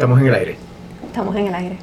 Estamos 0.00 0.18
en 0.18 0.28
el 0.28 0.34
aire. 0.34 0.56
Estamos 1.04 1.36
en 1.36 1.46
el 1.48 1.54
aire. 1.54 1.76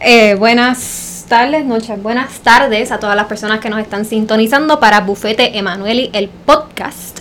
Eh, 0.00 0.34
buenas 0.34 1.24
tardes, 1.28 1.64
noches, 1.64 2.02
buenas 2.02 2.40
tardes 2.40 2.90
a 2.90 2.98
todas 2.98 3.14
las 3.14 3.26
personas 3.26 3.60
que 3.60 3.70
nos 3.70 3.78
están 3.78 4.04
sintonizando 4.04 4.80
para 4.80 5.02
Bufete 5.02 5.56
Emanueli, 5.56 6.10
el 6.12 6.28
podcast. 6.28 7.20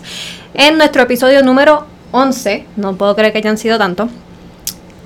En 0.56 0.80
nuestro 0.80 1.04
episodio 1.04 1.44
número 1.44 1.86
11, 2.12 2.66
no 2.76 2.96
puedo 2.96 3.16
creer 3.16 3.34
que 3.34 3.38
hayan 3.38 3.60
sido 3.60 3.78
tanto, 3.78 4.10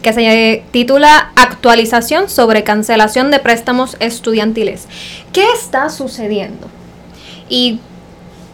que 0.02 0.14
se 0.14 0.64
titula 0.72 1.34
Actualización 1.36 2.30
sobre 2.30 2.64
cancelación 2.64 3.30
de 3.30 3.40
préstamos 3.40 3.98
estudiantiles. 4.00 4.88
¿Qué 5.34 5.44
está 5.54 5.90
sucediendo? 5.90 6.68
Y 7.50 7.82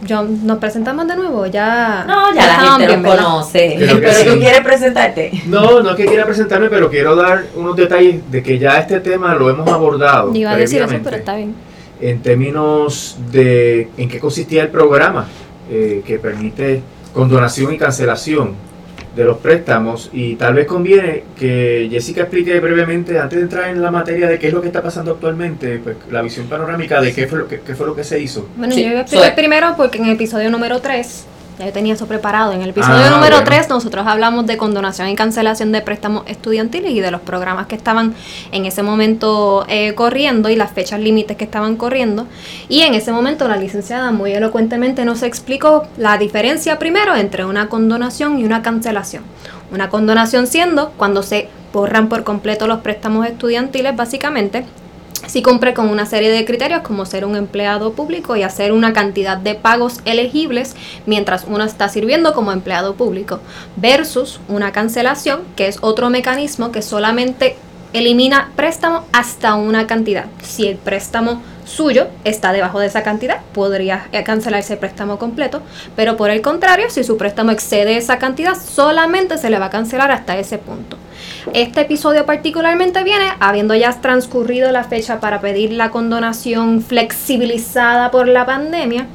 yo, 0.02 0.22
nos 0.22 0.58
presentamos 0.58 1.06
de 1.08 1.16
nuevo, 1.16 1.46
ya. 1.46 2.04
No, 2.06 2.34
ya 2.34 2.46
la 2.46 2.78
gente 2.78 2.96
lo 2.96 3.02
conoce. 3.02 3.76
Pero 3.78 4.32
tú 4.32 4.38
quieres 4.40 4.60
presentarte. 4.60 5.42
No, 5.46 5.82
no 5.82 5.90
es 5.90 5.96
que 5.96 6.06
quiera 6.06 6.24
presentarme, 6.24 6.68
pero 6.68 6.90
quiero 6.90 7.16
dar 7.16 7.44
unos 7.54 7.76
detalles 7.76 8.30
de 8.30 8.42
que 8.42 8.58
ya 8.58 8.78
este 8.78 9.00
tema 9.00 9.34
lo 9.34 9.48
hemos 9.50 9.68
abordado. 9.68 10.34
Iba 10.34 10.52
a 10.52 10.56
decir 10.56 10.82
eso, 10.82 10.96
pero 11.02 11.16
está 11.16 11.36
bien. 11.36 11.54
En 12.00 12.20
términos 12.20 13.16
de 13.32 13.88
en 13.96 14.08
qué 14.08 14.20
consistía 14.20 14.62
el 14.62 14.68
programa 14.68 15.26
eh, 15.70 16.02
que 16.06 16.18
permite 16.18 16.82
condonación 17.14 17.72
y 17.72 17.78
cancelación 17.78 18.54
de 19.16 19.24
los 19.24 19.38
préstamos 19.38 20.10
y 20.12 20.36
tal 20.36 20.54
vez 20.54 20.66
conviene 20.66 21.24
que 21.38 21.88
Jessica 21.90 22.22
explique 22.22 22.60
brevemente, 22.60 23.18
antes 23.18 23.38
de 23.38 23.44
entrar 23.44 23.70
en 23.70 23.82
la 23.82 23.90
materia 23.90 24.28
de 24.28 24.38
qué 24.38 24.48
es 24.48 24.52
lo 24.52 24.60
que 24.60 24.66
está 24.68 24.82
pasando 24.82 25.12
actualmente, 25.12 25.80
pues 25.82 25.96
la 26.10 26.22
visión 26.22 26.46
panorámica 26.46 27.00
de 27.00 27.14
qué 27.14 27.26
fue 27.26 27.38
lo 27.38 27.48
que, 27.48 27.60
qué 27.60 27.74
fue 27.74 27.86
lo 27.86 27.96
que 27.96 28.04
se 28.04 28.20
hizo. 28.20 28.48
Bueno, 28.56 28.76
yo 28.76 28.82
voy 28.82 28.96
a 28.96 29.00
explicar 29.00 29.34
primero 29.34 29.74
porque 29.76 29.98
en 29.98 30.04
el 30.04 30.12
episodio 30.12 30.50
número 30.50 30.80
3 30.80 31.26
ya 31.58 31.66
yo 31.66 31.72
tenía 31.72 31.94
eso 31.94 32.06
preparado. 32.06 32.52
En 32.52 32.62
el 32.62 32.70
episodio 32.70 33.06
ah, 33.06 33.10
número 33.10 33.42
3 33.42 33.68
nosotros 33.68 34.06
hablamos 34.06 34.46
de 34.46 34.56
condonación 34.56 35.08
y 35.08 35.16
cancelación 35.16 35.72
de 35.72 35.80
préstamos 35.80 36.24
estudiantiles 36.26 36.92
y 36.92 37.00
de 37.00 37.10
los 37.10 37.20
programas 37.20 37.66
que 37.66 37.74
estaban 37.74 38.14
en 38.52 38.66
ese 38.66 38.82
momento 38.82 39.64
eh, 39.68 39.94
corriendo 39.94 40.48
y 40.48 40.56
las 40.56 40.72
fechas 40.72 41.00
límites 41.00 41.36
que 41.36 41.44
estaban 41.44 41.76
corriendo. 41.76 42.26
Y 42.68 42.82
en 42.82 42.94
ese 42.94 43.12
momento 43.12 43.48
la 43.48 43.56
licenciada 43.56 44.10
muy 44.10 44.32
elocuentemente 44.32 45.04
nos 45.04 45.22
explicó 45.22 45.86
la 45.96 46.18
diferencia 46.18 46.78
primero 46.78 47.14
entre 47.16 47.44
una 47.44 47.68
condonación 47.68 48.38
y 48.38 48.44
una 48.44 48.62
cancelación. 48.62 49.24
Una 49.72 49.88
condonación 49.88 50.46
siendo 50.46 50.90
cuando 50.96 51.22
se 51.22 51.48
borran 51.72 52.08
por 52.08 52.24
completo 52.24 52.66
los 52.66 52.80
préstamos 52.80 53.26
estudiantiles 53.26 53.96
básicamente 53.96 54.64
si 55.26 55.42
cumple 55.42 55.74
con 55.74 55.88
una 55.88 56.06
serie 56.06 56.30
de 56.30 56.44
criterios 56.44 56.82
como 56.82 57.06
ser 57.06 57.24
un 57.24 57.36
empleado 57.36 57.92
público 57.92 58.36
y 58.36 58.42
hacer 58.42 58.72
una 58.72 58.92
cantidad 58.92 59.36
de 59.36 59.54
pagos 59.54 60.00
elegibles 60.04 60.76
mientras 61.06 61.44
uno 61.48 61.64
está 61.64 61.88
sirviendo 61.88 62.34
como 62.34 62.52
empleado 62.52 62.94
público, 62.94 63.40
versus 63.76 64.40
una 64.48 64.72
cancelación, 64.72 65.40
que 65.56 65.68
es 65.68 65.78
otro 65.80 66.10
mecanismo 66.10 66.72
que 66.72 66.82
solamente 66.82 67.56
elimina 67.92 68.52
préstamo 68.56 69.04
hasta 69.12 69.54
una 69.54 69.86
cantidad. 69.86 70.26
Si 70.42 70.66
el 70.66 70.76
préstamo 70.76 71.42
suyo 71.66 72.06
está 72.24 72.52
debajo 72.52 72.80
de 72.80 72.86
esa 72.86 73.02
cantidad, 73.02 73.40
podría 73.52 74.08
cancelarse 74.24 74.74
el 74.74 74.78
préstamo 74.78 75.18
completo, 75.18 75.60
pero 75.94 76.16
por 76.16 76.30
el 76.30 76.40
contrario, 76.40 76.88
si 76.88 77.04
su 77.04 77.18
préstamo 77.18 77.50
excede 77.50 77.96
esa 77.96 78.18
cantidad, 78.18 78.54
solamente 78.54 79.36
se 79.36 79.50
le 79.50 79.58
va 79.58 79.66
a 79.66 79.70
cancelar 79.70 80.10
hasta 80.10 80.38
ese 80.38 80.58
punto. 80.58 80.96
Este 81.52 81.82
episodio 81.82 82.26
particularmente 82.26 83.02
viene 83.04 83.26
habiendo 83.40 83.74
ya 83.74 83.92
transcurrido 84.00 84.70
la 84.72 84.84
fecha 84.84 85.20
para 85.20 85.40
pedir 85.40 85.72
la 85.72 85.90
condonación 85.90 86.82
flexibilizada 86.82 88.10
por 88.10 88.28
la 88.28 88.46
pandemia 88.46 89.06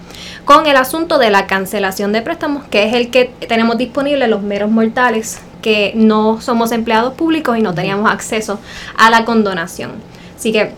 con 0.45 0.65
el 0.65 0.75
asunto 0.75 1.17
de 1.17 1.29
la 1.29 1.47
cancelación 1.47 2.11
de 2.11 2.21
préstamos, 2.21 2.63
que 2.65 2.83
es 2.85 2.93
el 2.93 3.11
que 3.11 3.25
tenemos 3.47 3.77
disponible 3.77 4.27
los 4.27 4.41
meros 4.41 4.71
mortales 4.71 5.41
que 5.61 5.93
no 5.95 6.41
somos 6.41 6.71
empleados 6.71 7.13
públicos 7.13 7.57
y 7.57 7.61
no 7.61 7.73
teníamos 7.73 8.11
acceso 8.11 8.59
a 8.97 9.09
la 9.09 9.23
condonación. 9.25 9.91
Así 10.35 10.51
que 10.51 10.71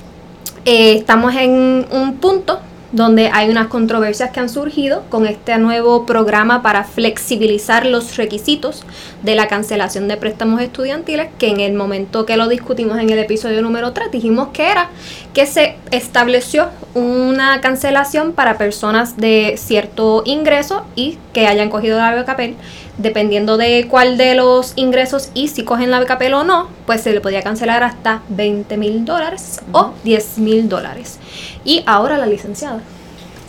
eh, 0.65 0.95
estamos 0.97 1.35
en 1.35 1.85
un 1.91 2.17
punto 2.19 2.59
donde 2.93 3.29
hay 3.33 3.49
unas 3.49 3.67
controversias 3.67 4.31
que 4.31 4.39
han 4.39 4.49
surgido 4.49 5.03
con 5.09 5.25
este 5.25 5.57
nuevo 5.57 6.05
programa 6.05 6.61
para 6.61 6.83
flexibilizar 6.83 7.85
los 7.85 8.15
requisitos 8.17 8.85
de 9.23 9.35
la 9.35 9.47
cancelación 9.47 10.07
de 10.07 10.15
préstamos 10.15 10.61
estudiantiles, 10.61 11.27
que 11.39 11.49
en 11.49 11.59
el 11.59 11.73
momento 11.73 12.25
que 12.25 12.37
lo 12.37 12.47
discutimos 12.47 12.99
en 12.99 13.09
el 13.09 13.19
episodio 13.19 13.61
número 13.61 13.93
3 13.93 14.11
dijimos 14.11 14.49
que 14.53 14.69
era 14.69 14.89
que 15.33 15.47
se 15.47 15.75
estableció 15.91 16.69
una 16.93 17.59
cancelación 17.61 18.33
para 18.33 18.59
personas 18.59 19.17
de 19.17 19.55
cierto 19.57 20.21
ingreso 20.25 20.85
y 20.95 21.17
que 21.33 21.47
hayan 21.47 21.69
cogido 21.69 21.97
la 21.97 22.15
BKPL 22.15 22.53
dependiendo 22.97 23.57
de 23.57 23.87
cuál 23.89 24.17
de 24.17 24.35
los 24.35 24.73
ingresos 24.75 25.29
y 25.33 25.47
si 25.47 25.63
cogen 25.63 25.91
la 25.91 25.99
BKPL 25.99 26.33
o 26.33 26.43
no, 26.43 26.67
pues 26.85 27.01
se 27.01 27.11
le 27.11 27.21
podía 27.21 27.41
cancelar 27.41 27.83
hasta 27.83 28.21
20 28.29 28.77
mil 28.77 29.05
dólares 29.05 29.61
o 29.71 29.93
10 30.03 30.37
mil 30.39 30.69
dólares. 30.69 31.19
Y 31.65 31.83
ahora 31.85 32.17
la 32.17 32.25
licenciada. 32.25 32.81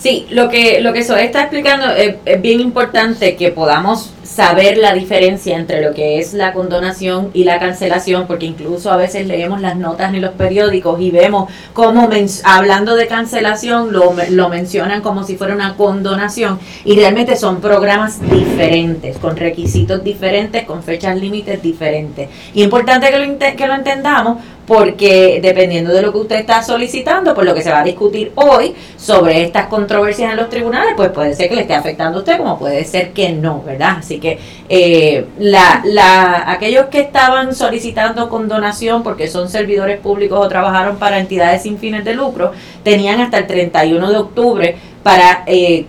Sí, 0.05 0.27
lo 0.29 0.51
que, 0.51 0.83
lo 0.83 0.93
que 0.93 1.03
Zoe 1.03 1.25
está 1.25 1.41
explicando 1.41 1.87
es, 1.89 2.17
bien 2.43 2.61
importante 2.61 3.37
que 3.37 3.51
podamos 3.51 4.11
saber 4.25 4.79
la 4.79 4.93
diferencia 4.95 5.57
entre 5.57 5.83
lo 5.83 5.95
que 5.95 6.19
es 6.19 6.35
la 6.35 6.53
condonación 6.53 7.31
y 7.35 7.45
la 7.45 7.59
cancelación, 7.59 8.27
porque 8.27 8.47
incluso 8.47 8.91
a 8.91 8.97
veces 8.97 9.27
leemos 9.27 9.61
las 9.61 9.77
notas 9.77 10.13
en 10.13 10.23
los 10.23 10.33
periódicos 10.33 11.01
y 11.01 11.11
vemos 11.11 11.51
cómo 11.73 12.09
hablando 12.45 12.97
de 12.97 13.07
cancelación 13.07 13.93
lo, 13.93 14.15
lo 14.31 14.49
mencionan 14.49 15.03
como 15.03 15.25
si 15.25 15.37
fuera 15.37 15.55
una 15.55 15.77
condonación 15.77 16.59
y 16.85 16.97
realmente 16.97 17.37
son 17.37 17.61
programas 17.61 18.21
diferentes, 18.21 19.19
con 19.19 19.37
requisitos 19.37 20.03
diferentes, 20.03 20.65
con 20.65 20.83
fechas 20.83 21.17
límites 21.17 21.63
diferentes. 21.63 22.29
Y 22.55 22.63
importante 22.63 23.11
que 23.11 23.19
lo, 23.19 23.39
que 23.39 23.67
lo 23.67 23.75
entendamos 23.75 24.39
porque 24.67 25.41
dependiendo 25.43 25.93
de 25.93 26.03
lo 26.03 26.13
que 26.13 26.19
usted 26.19 26.37
está 26.37 26.63
solicitando, 26.63 27.35
por 27.35 27.45
lo 27.45 27.55
que 27.55 27.63
se 27.63 27.71
va 27.71 27.81
a 27.81 27.85
discutir 27.85 28.33
hoy 28.35 28.75
sobre 28.97 29.43
estas 29.43 29.67
controversias 29.67 30.31
en 30.31 30.37
los 30.37 30.49
tribunales, 30.49 30.95
pues 30.97 31.11
puede 31.11 31.35
ser 31.35 31.49
que 31.49 31.57
le 31.57 31.63
esté 31.63 31.75
afectando 31.75 32.19
a 32.19 32.21
usted, 32.21 32.39
como 32.39 32.59
puede 32.59 32.85
ser 32.85 33.13
que 33.13 33.31
no, 33.31 33.63
¿verdad? 33.63 33.97
Así 33.99 34.14
que 34.21 34.39
eh, 34.69 35.27
la, 35.39 35.83
la, 35.85 36.51
aquellos 36.51 36.87
que 36.87 37.01
estaban 37.01 37.55
solicitando 37.55 38.29
condonación 38.29 39.03
porque 39.03 39.29
son 39.29 39.49
servidores 39.49 39.99
públicos 40.01 40.39
o 40.39 40.49
trabajaron 40.49 40.97
para 40.97 41.19
entidades 41.19 41.63
sin 41.63 41.79
fines 41.79 42.05
de 42.05 42.15
lucro, 42.15 42.53
tenían 42.83 43.21
hasta 43.21 43.39
el 43.39 43.47
31 43.47 44.11
de 44.11 44.17
octubre 44.17 44.77
para... 45.03 45.45
Eh, 45.47 45.87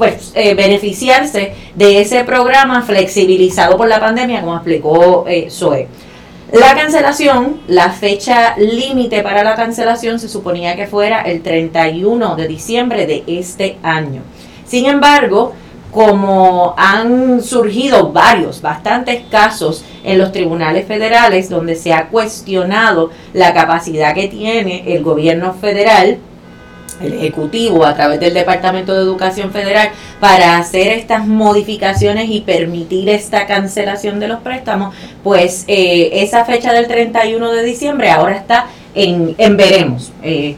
pues 0.00 0.32
eh, 0.34 0.54
beneficiarse 0.54 1.52
de 1.74 2.00
ese 2.00 2.24
programa 2.24 2.80
flexibilizado 2.80 3.76
por 3.76 3.86
la 3.86 4.00
pandemia, 4.00 4.40
como 4.40 4.54
explicó 4.54 5.26
eh, 5.28 5.48
Zoe. 5.50 5.88
La 6.52 6.74
cancelación, 6.74 7.60
la 7.68 7.90
fecha 7.90 8.56
límite 8.56 9.22
para 9.22 9.44
la 9.44 9.54
cancelación 9.56 10.18
se 10.18 10.30
suponía 10.30 10.74
que 10.74 10.86
fuera 10.86 11.20
el 11.20 11.42
31 11.42 12.34
de 12.34 12.48
diciembre 12.48 13.06
de 13.06 13.24
este 13.26 13.76
año. 13.82 14.22
Sin 14.64 14.86
embargo, 14.86 15.52
como 15.90 16.74
han 16.76 17.42
surgido 17.42 18.12
varios, 18.12 18.60
bastantes 18.62 19.22
casos 19.30 19.84
en 20.04 20.18
los 20.18 20.32
tribunales 20.32 20.86
federales 20.86 21.48
donde 21.48 21.76
se 21.76 21.92
ha 21.92 22.08
cuestionado 22.08 23.10
la 23.32 23.52
capacidad 23.52 24.14
que 24.14 24.28
tiene 24.28 24.94
el 24.94 25.02
gobierno 25.02 25.54
federal 25.54 26.18
el 27.00 27.14
Ejecutivo 27.14 27.84
a 27.84 27.94
través 27.94 28.20
del 28.20 28.34
Departamento 28.34 28.94
de 28.94 29.00
Educación 29.00 29.50
Federal 29.50 29.90
para 30.20 30.58
hacer 30.58 30.88
estas 30.88 31.26
modificaciones 31.26 32.28
y 32.30 32.40
permitir 32.40 33.08
esta 33.08 33.46
cancelación 33.46 34.20
de 34.20 34.28
los 34.28 34.40
préstamos, 34.40 34.94
pues 35.22 35.64
eh, 35.66 36.10
esa 36.22 36.44
fecha 36.44 36.72
del 36.72 36.86
31 36.86 37.52
de 37.52 37.64
diciembre 37.64 38.10
ahora 38.10 38.36
está 38.36 38.66
en, 38.94 39.34
en 39.38 39.56
veremos. 39.56 40.12
Eh, 40.22 40.56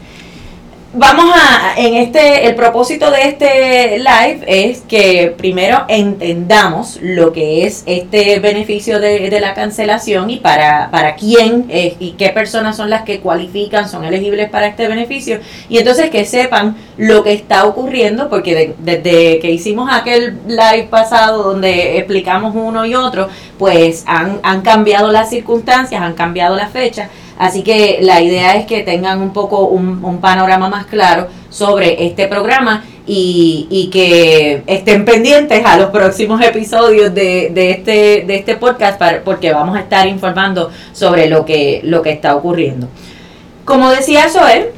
vamos 0.93 1.25
a, 1.35 1.73
en 1.75 1.95
este, 1.95 2.47
el 2.47 2.55
propósito 2.55 3.09
de 3.09 3.23
este 3.23 3.97
live 3.97 4.41
es 4.45 4.81
que 4.81 5.33
primero 5.35 5.85
entendamos 5.87 6.99
lo 7.01 7.33
que 7.33 7.65
es 7.65 7.83
este 7.87 8.39
beneficio 8.39 8.99
de, 8.99 9.29
de 9.29 9.39
la 9.39 9.55
cancelación 9.55 10.29
y 10.29 10.37
para, 10.37 10.91
para 10.91 11.15
quién 11.15 11.65
eh, 11.69 11.95
y 11.99 12.11
qué 12.11 12.29
personas 12.29 12.77
son 12.77 12.89
las 12.89 13.03
que 13.03 13.19
cualifican, 13.21 13.89
son 13.89 14.05
elegibles 14.05 14.49
para 14.49 14.67
este 14.67 14.87
beneficio. 14.87 15.39
Y 15.67 15.79
entonces 15.79 16.09
que 16.11 16.25
sepan 16.25 16.77
lo 16.97 17.23
que 17.23 17.33
está 17.33 17.65
ocurriendo, 17.65 18.29
porque 18.29 18.75
desde 18.77 19.39
que 19.39 19.51
hicimos 19.51 19.89
aquel 19.91 20.37
live 20.47 20.87
pasado 20.89 21.43
donde 21.43 21.97
explicamos 21.97 22.53
uno 22.55 22.85
y 22.85 22.93
otro, 22.93 23.29
pues 23.57 24.03
han, 24.05 24.39
han 24.43 24.61
cambiado 24.61 25.11
las 25.11 25.29
circunstancias, 25.29 26.01
han 26.01 26.13
cambiado 26.13 26.55
las 26.55 26.71
fechas 26.71 27.09
Así 27.37 27.63
que 27.63 27.99
la 28.01 28.21
idea 28.21 28.55
es 28.55 28.65
que 28.65 28.81
tengan 28.83 29.21
un 29.21 29.33
poco 29.33 29.65
un, 29.67 30.19
panorama 30.21 30.69
más 30.69 30.85
claro 30.85 31.27
sobre 31.49 32.05
este 32.05 32.27
programa 32.27 32.83
y, 33.05 33.89
que 33.91 34.63
estén 34.67 35.03
pendientes 35.05 35.65
a 35.65 35.77
los 35.77 35.89
próximos 35.89 36.41
episodios 36.41 37.13
de, 37.13 37.47
este, 37.71 38.23
de 38.25 38.35
este 38.35 38.55
podcast 38.55 39.01
porque 39.25 39.51
vamos 39.51 39.75
a 39.75 39.81
estar 39.81 40.07
informando 40.07 40.71
sobre 40.93 41.27
lo 41.27 41.45
que, 41.45 41.81
lo 41.83 42.01
que 42.01 42.11
está 42.11 42.35
ocurriendo. 42.35 42.87
Como 43.65 43.89
decía 43.89 44.29
Zoe, 44.29 44.71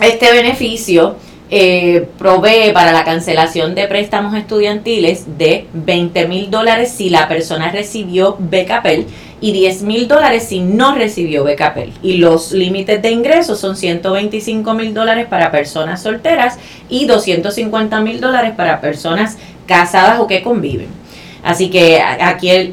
este 0.00 0.32
beneficio 0.32 1.16
eh, 1.50 2.06
provee 2.18 2.72
para 2.72 2.92
la 2.92 3.04
cancelación 3.04 3.74
de 3.74 3.88
préstamos 3.88 4.34
estudiantiles 4.34 5.38
de 5.38 5.66
20 5.72 6.26
mil 6.28 6.50
dólares 6.50 6.92
si 6.92 7.10
la 7.10 7.26
persona 7.28 7.70
recibió 7.70 8.36
BKPEL 8.38 9.06
y 9.40 9.52
10 9.52 9.82
mil 9.82 10.06
dólares 10.06 10.44
si 10.44 10.60
no 10.60 10.94
recibió 10.94 11.44
beca 11.44 11.74
Pell. 11.74 11.92
Y 12.02 12.18
los 12.18 12.52
límites 12.52 13.02
de 13.02 13.10
ingresos 13.10 13.58
son 13.58 13.76
125 13.76 14.74
mil 14.74 14.94
dólares 14.94 15.26
para 15.28 15.50
personas 15.50 16.02
solteras 16.02 16.58
y 16.88 17.06
250 17.06 18.00
mil 18.00 18.20
dólares 18.20 18.52
para 18.56 18.80
personas 18.80 19.38
casadas 19.66 20.20
o 20.20 20.26
que 20.26 20.42
conviven. 20.42 20.88
Así 21.42 21.70
que 21.70 21.98
aquel, 22.02 22.70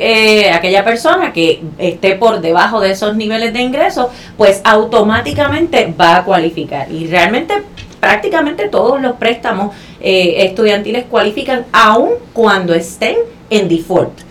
eh, 0.00 0.52
aquella 0.52 0.84
persona 0.84 1.32
que 1.32 1.62
esté 1.78 2.14
por 2.14 2.40
debajo 2.40 2.80
de 2.80 2.92
esos 2.92 3.16
niveles 3.16 3.52
de 3.52 3.60
ingresos, 3.60 4.06
pues 4.36 4.60
automáticamente 4.64 5.92
va 6.00 6.18
a 6.18 6.24
cualificar. 6.24 6.92
Y 6.92 7.08
realmente 7.08 7.54
prácticamente 8.00 8.68
todos 8.68 9.00
los 9.00 9.16
préstamos 9.16 9.74
eh, 10.00 10.46
estudiantiles 10.46 11.04
cualifican 11.04 11.66
aun 11.72 12.10
cuando 12.32 12.74
estén 12.74 13.16
en 13.50 13.68
default 13.68 14.28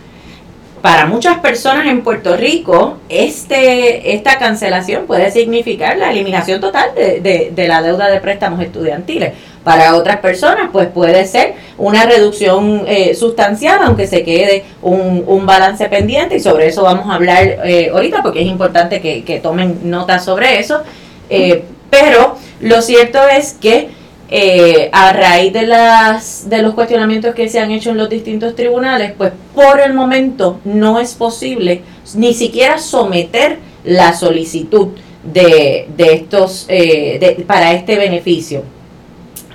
para 0.87 1.05
muchas 1.05 1.39
personas 1.39 1.87
en 1.87 2.01
Puerto 2.01 2.37
Rico, 2.37 2.97
este, 3.09 4.13
esta 4.13 4.37
cancelación 4.37 5.05
puede 5.05 5.31
significar 5.31 5.97
la 5.97 6.11
eliminación 6.11 6.61
total 6.61 6.91
de, 6.95 7.51
de, 7.53 7.67
la 7.67 7.81
deuda 7.81 8.09
de 8.09 8.21
préstamos 8.21 8.61
estudiantiles. 8.61 9.33
Para 9.63 9.95
otras 9.95 10.17
personas, 10.19 10.69
pues 10.71 10.87
puede 10.87 11.25
ser 11.25 11.55
una 11.77 12.05
reducción 12.05 12.85
eh, 12.87 13.15
sustancial, 13.15 13.79
aunque 13.83 14.07
se 14.07 14.23
quede 14.23 14.63
un, 14.81 15.25
un, 15.27 15.45
balance 15.45 15.89
pendiente, 15.89 16.37
y 16.37 16.39
sobre 16.39 16.67
eso 16.67 16.83
vamos 16.83 17.09
a 17.09 17.15
hablar 17.15 17.43
eh, 17.65 17.89
ahorita, 17.91 18.21
porque 18.21 18.41
es 18.41 18.47
importante 18.47 19.01
que, 19.01 19.25
que, 19.25 19.39
tomen 19.39 19.79
nota 19.83 20.19
sobre 20.19 20.59
eso. 20.59 20.83
Eh, 21.29 21.63
pero 21.89 22.37
lo 22.61 22.81
cierto 22.81 23.19
es 23.27 23.53
que 23.53 23.89
eh, 24.29 24.89
a 24.91 25.13
raíz 25.13 25.53
de, 25.53 25.65
las, 25.65 26.49
de 26.49 26.61
los 26.61 26.73
cuestionamientos 26.73 27.33
que 27.33 27.47
se 27.47 27.59
han 27.59 27.71
hecho 27.71 27.91
en 27.91 27.97
los 27.97 28.09
distintos 28.09 28.55
tribunales, 28.55 29.13
pues 29.17 29.31
por 29.55 29.79
el 29.79 29.93
momento 29.93 30.59
no 30.65 30.99
es 30.99 31.13
posible 31.13 31.81
ni 32.15 32.33
siquiera 32.33 32.77
someter 32.77 33.59
la 33.85 34.13
solicitud 34.13 34.89
de, 35.23 35.87
de 35.95 36.13
estos 36.13 36.65
eh, 36.67 37.43
para 37.47 37.71
este 37.71 37.95
beneficio. 37.95 38.63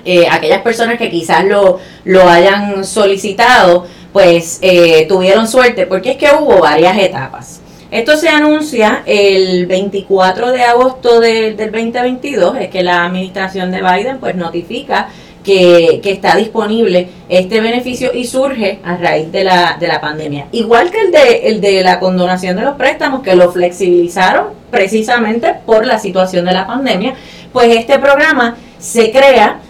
Eh, 0.05 0.27
aquellas 0.31 0.63
personas 0.63 0.97
que 0.97 1.11
quizás 1.11 1.45
lo, 1.45 1.79
lo 2.05 2.29
hayan 2.29 2.85
solicitado, 2.85 3.87
pues 4.13 4.61
tuvieron 5.09 5.49
suerte, 5.49 5.87
porque 5.87 6.13
es 6.13 6.17
que 6.17 6.29
hubo 6.39 6.61
varias 6.61 6.99
etapas. 6.99 7.62
Esto 7.93 8.17
se 8.17 8.31
anuncia 8.31 9.03
el 9.05 9.67
24 9.67 10.51
de 10.51 10.63
agosto 10.63 11.21
del 11.21 11.59
2022, 11.59 12.57
es 12.59 12.71
que 12.71 12.83
la 12.83 13.05
administración 13.05 13.71
de 13.71 13.83
Biden 13.83 14.17
pues 14.19 14.35
notifica 14.35 15.11
que, 15.45 16.01
está 16.03 16.35
disponible 16.37 17.11
este 17.29 17.61
beneficio 17.61 18.11
y 18.15 18.25
surge 18.25 18.79
a 18.83 18.97
raíz 18.97 19.31
de 19.31 19.45
la, 19.45 19.77
de 19.79 19.89
la 19.89 20.01
pandemia. 20.01 20.47
Igual 20.53 20.91
que 20.91 21.03
el 21.03 21.13
de, 21.13 21.49
el 21.49 21.61
de 21.61 21.83
la 21.83 22.01
condonación 22.01 22.57
de 22.57 22.63
los 22.63 22.77
préstamos, 22.77 23.23
que 23.23 23.37
lo 23.37 23.53
flexibilizaron 23.53 24.47
precisamente 24.71 25.53
por 25.67 25.85
la 25.85 25.99
situación 25.99 26.47
de 26.47 26.53
la 26.53 26.67
pandemia, 26.67 27.13
pues 27.53 27.77
este 27.77 27.99
programa 27.99 28.57
se 28.79 29.11
crea 29.11 29.61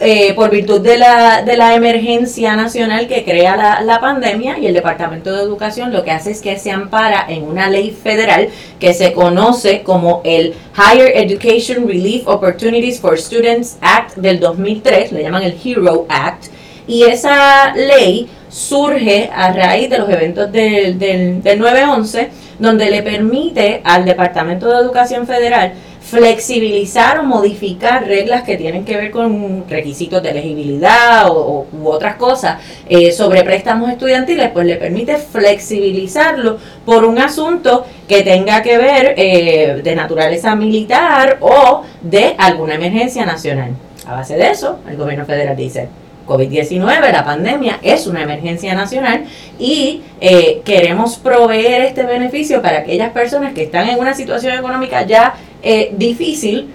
eh, 0.00 0.32
por 0.34 0.50
virtud 0.50 0.80
de 0.80 0.96
la, 0.96 1.42
de 1.42 1.56
la 1.56 1.74
emergencia 1.74 2.54
nacional 2.54 3.08
que 3.08 3.24
crea 3.24 3.56
la, 3.56 3.80
la, 3.82 3.98
pandemia 3.98 4.56
y 4.58 4.66
el 4.66 4.74
Departamento 4.74 5.32
de 5.32 5.42
Educación 5.42 5.92
lo 5.92 6.04
que 6.04 6.12
hace 6.12 6.30
es 6.30 6.40
que 6.40 6.56
se 6.56 6.70
ampara 6.70 7.26
en 7.28 7.42
una 7.42 7.68
ley 7.68 7.90
federal 7.90 8.48
que 8.78 8.94
se 8.94 9.12
conoce 9.12 9.82
como 9.82 10.22
el 10.24 10.54
Higher 10.76 11.16
Education 11.16 11.88
Relief 11.88 12.28
Opportunities 12.28 13.00
for 13.00 13.18
Students 13.18 13.76
Act 13.80 14.16
del 14.16 14.38
2003, 14.38 15.10
le 15.10 15.22
llaman 15.22 15.42
el 15.42 15.56
HERO 15.62 16.06
Act, 16.08 16.44
y 16.86 17.02
esa 17.02 17.74
ley 17.74 18.28
surge 18.48 19.28
a 19.34 19.52
raíz 19.52 19.90
de 19.90 19.98
los 19.98 20.08
eventos 20.08 20.50
del, 20.52 20.98
del, 20.98 21.42
del 21.42 21.60
9-11, 21.60 22.28
donde 22.58 22.90
le 22.90 23.02
permite 23.02 23.80
al 23.84 24.04
Departamento 24.04 24.68
de 24.68 24.76
Educación 24.76 25.26
Federal 25.26 25.74
flexibilizar 26.10 27.20
o 27.20 27.24
modificar 27.24 28.06
reglas 28.06 28.42
que 28.42 28.56
tienen 28.56 28.84
que 28.84 28.96
ver 28.96 29.10
con 29.10 29.68
requisitos 29.68 30.22
de 30.22 30.30
elegibilidad 30.30 31.28
o, 31.28 31.66
u 31.70 31.88
otras 31.88 32.16
cosas 32.16 32.60
eh, 32.88 33.12
sobre 33.12 33.44
préstamos 33.44 33.90
estudiantiles, 33.90 34.50
pues 34.50 34.66
le 34.66 34.76
permite 34.76 35.16
flexibilizarlo 35.16 36.58
por 36.86 37.04
un 37.04 37.18
asunto 37.18 37.84
que 38.08 38.22
tenga 38.22 38.62
que 38.62 38.78
ver 38.78 39.14
eh, 39.18 39.80
de 39.84 39.94
naturaleza 39.94 40.54
militar 40.54 41.38
o 41.40 41.82
de 42.00 42.34
alguna 42.38 42.76
emergencia 42.76 43.26
nacional. 43.26 43.72
A 44.06 44.14
base 44.14 44.36
de 44.36 44.50
eso, 44.50 44.78
el 44.88 44.96
gobierno 44.96 45.26
federal 45.26 45.56
dice, 45.56 45.88
COVID-19, 46.28 47.10
la 47.10 47.24
pandemia, 47.24 47.78
es 47.82 48.06
una 48.06 48.22
emergencia 48.22 48.74
nacional 48.74 49.24
y 49.58 50.02
eh, 50.20 50.62
queremos 50.64 51.16
proveer 51.16 51.82
este 51.82 52.04
beneficio 52.04 52.62
para 52.62 52.78
aquellas 52.78 53.12
personas 53.12 53.54
que 53.54 53.64
están 53.64 53.88
en 53.88 53.98
una 53.98 54.14
situación 54.14 54.56
económica 54.56 55.04
ya 55.06 55.34
eh, 55.62 55.92
difícil 55.96 56.68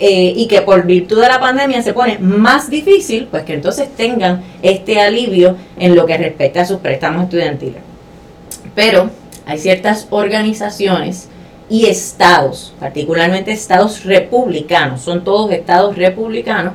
eh, 0.00 0.32
y 0.34 0.48
que 0.48 0.62
por 0.62 0.86
virtud 0.86 1.20
de 1.20 1.28
la 1.28 1.38
pandemia 1.38 1.82
se 1.82 1.92
pone 1.92 2.18
más 2.18 2.70
difícil, 2.70 3.28
pues 3.30 3.44
que 3.44 3.54
entonces 3.54 3.88
tengan 3.94 4.42
este 4.62 5.00
alivio 5.00 5.56
en 5.78 5.94
lo 5.94 6.06
que 6.06 6.16
respecta 6.16 6.62
a 6.62 6.66
sus 6.66 6.78
préstamos 6.78 7.24
estudiantiles. 7.24 7.80
Pero 8.74 9.10
hay 9.46 9.58
ciertas 9.58 10.06
organizaciones 10.10 11.28
y 11.70 11.86
estados, 11.86 12.72
particularmente 12.80 13.52
estados 13.52 14.04
republicanos, 14.04 15.02
son 15.02 15.22
todos 15.22 15.50
estados 15.52 15.96
republicanos, 15.96 16.72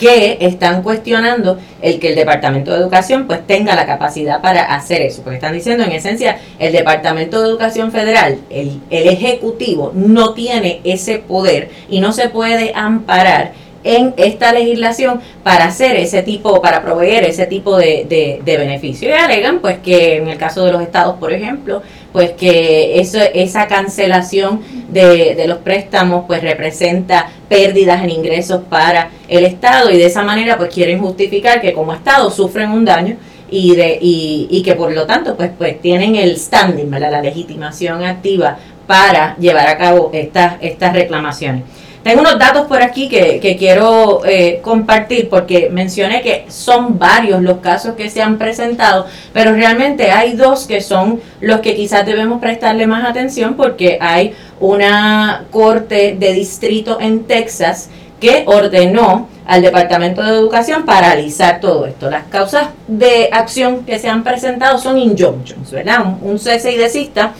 que 0.00 0.38
están 0.40 0.82
cuestionando 0.82 1.58
el 1.82 2.00
que 2.00 2.08
el 2.08 2.14
Departamento 2.14 2.72
de 2.72 2.78
Educación 2.78 3.26
pues 3.26 3.46
tenga 3.46 3.76
la 3.76 3.84
capacidad 3.84 4.40
para 4.40 4.62
hacer 4.74 5.02
eso, 5.02 5.22
porque 5.22 5.36
están 5.36 5.52
diciendo 5.52 5.84
en 5.84 5.92
esencia 5.92 6.38
el 6.58 6.72
Departamento 6.72 7.42
de 7.42 7.48
Educación 7.48 7.92
Federal, 7.92 8.38
el, 8.48 8.80
el 8.88 9.08
Ejecutivo 9.08 9.92
no 9.94 10.32
tiene 10.32 10.80
ese 10.84 11.18
poder 11.18 11.68
y 11.90 12.00
no 12.00 12.12
se 12.12 12.30
puede 12.30 12.72
amparar 12.74 13.52
en 13.82 14.14
esta 14.16 14.52
legislación 14.52 15.20
para 15.42 15.66
hacer 15.66 15.96
ese 15.96 16.22
tipo, 16.22 16.60
para 16.60 16.82
proveer 16.82 17.24
ese 17.24 17.46
tipo 17.46 17.76
de, 17.76 18.06
de, 18.08 18.40
de 18.44 18.56
beneficio. 18.56 19.08
Y 19.08 19.12
alegan 19.12 19.60
pues 19.60 19.78
que 19.78 20.16
en 20.16 20.28
el 20.28 20.38
caso 20.38 20.64
de 20.64 20.72
los 20.72 20.82
estados, 20.82 21.16
por 21.18 21.32
ejemplo, 21.32 21.82
pues 22.12 22.32
que 22.32 23.00
eso, 23.00 23.18
esa 23.34 23.66
cancelación 23.66 24.60
de, 24.88 25.34
de 25.34 25.46
los 25.46 25.58
préstamos 25.58 26.24
pues 26.26 26.42
representa 26.42 27.30
pérdidas 27.48 28.02
en 28.02 28.10
ingresos 28.10 28.62
para 28.68 29.10
el 29.28 29.44
Estado 29.44 29.90
y 29.90 29.96
de 29.96 30.06
esa 30.06 30.22
manera 30.22 30.58
pues 30.58 30.72
quieren 30.74 31.00
justificar 31.00 31.60
que 31.60 31.72
como 31.72 31.94
Estado 31.94 32.30
sufren 32.30 32.70
un 32.70 32.84
daño 32.84 33.16
y, 33.50 33.74
de, 33.74 33.98
y, 34.00 34.48
y 34.50 34.62
que 34.62 34.74
por 34.74 34.92
lo 34.92 35.06
tanto 35.06 35.36
pues, 35.36 35.50
pues 35.56 35.80
tienen 35.80 36.16
el 36.16 36.36
standing, 36.36 36.90
la 36.90 37.20
legitimación 37.20 38.04
activa 38.04 38.58
para 38.86 39.36
llevar 39.38 39.68
a 39.68 39.78
cabo 39.78 40.10
estas, 40.12 40.54
estas 40.60 40.92
reclamaciones. 40.92 41.62
Tengo 42.02 42.22
unos 42.22 42.38
datos 42.38 42.66
por 42.66 42.82
aquí 42.82 43.10
que, 43.10 43.40
que 43.40 43.56
quiero 43.56 44.22
eh, 44.24 44.60
compartir 44.62 45.28
porque 45.28 45.68
mencioné 45.70 46.22
que 46.22 46.46
son 46.48 46.98
varios 46.98 47.42
los 47.42 47.58
casos 47.58 47.94
que 47.94 48.08
se 48.08 48.22
han 48.22 48.38
presentado, 48.38 49.06
pero 49.34 49.52
realmente 49.52 50.10
hay 50.10 50.32
dos 50.32 50.66
que 50.66 50.80
son 50.80 51.20
los 51.40 51.60
que 51.60 51.76
quizás 51.76 52.06
debemos 52.06 52.40
prestarle 52.40 52.86
más 52.86 53.04
atención 53.04 53.54
porque 53.54 53.98
hay 54.00 54.34
una 54.60 55.44
corte 55.50 56.16
de 56.18 56.32
distrito 56.32 56.98
en 57.00 57.24
Texas 57.24 57.90
que 58.18 58.44
ordenó 58.46 59.28
al 59.46 59.60
Departamento 59.60 60.22
de 60.22 60.30
Educación 60.30 60.84
paralizar 60.86 61.60
todo 61.60 61.86
esto. 61.86 62.08
Las 62.08 62.24
causas 62.24 62.68
de 62.86 63.28
acción 63.30 63.84
que 63.84 63.98
se 63.98 64.08
han 64.08 64.24
presentado 64.24 64.78
son 64.78 64.96
injunctions, 64.96 65.70
¿verdad? 65.70 66.04
Un, 66.22 66.30
un 66.30 66.38
cese 66.38 66.72
y 66.72 66.76
desista, 66.76 67.34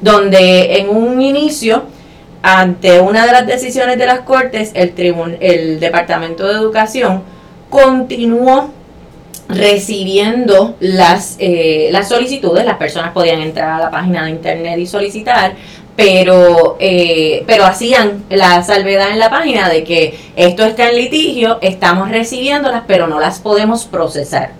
donde 0.00 0.78
en 0.78 0.88
un 0.90 1.20
inicio 1.20 1.93
ante 2.46 3.00
una 3.00 3.24
de 3.24 3.32
las 3.32 3.46
decisiones 3.46 3.96
de 3.96 4.04
las 4.04 4.20
Cortes, 4.20 4.72
el, 4.74 4.92
el 5.40 5.80
Departamento 5.80 6.46
de 6.46 6.52
Educación 6.52 7.22
continuó 7.70 8.70
recibiendo 9.48 10.76
las, 10.78 11.36
eh, 11.38 11.88
las 11.90 12.10
solicitudes, 12.10 12.66
las 12.66 12.76
personas 12.76 13.12
podían 13.12 13.40
entrar 13.40 13.70
a 13.70 13.84
la 13.84 13.90
página 13.90 14.26
de 14.26 14.32
internet 14.32 14.78
y 14.78 14.86
solicitar, 14.86 15.54
pero, 15.96 16.76
eh, 16.80 17.44
pero 17.46 17.64
hacían 17.64 18.24
la 18.28 18.62
salvedad 18.62 19.10
en 19.10 19.20
la 19.20 19.30
página 19.30 19.70
de 19.70 19.82
que 19.82 20.18
esto 20.36 20.66
está 20.66 20.90
en 20.90 20.96
litigio, 20.96 21.56
estamos 21.62 22.10
recibiéndolas, 22.10 22.82
pero 22.86 23.06
no 23.06 23.20
las 23.20 23.38
podemos 23.38 23.86
procesar. 23.86 24.50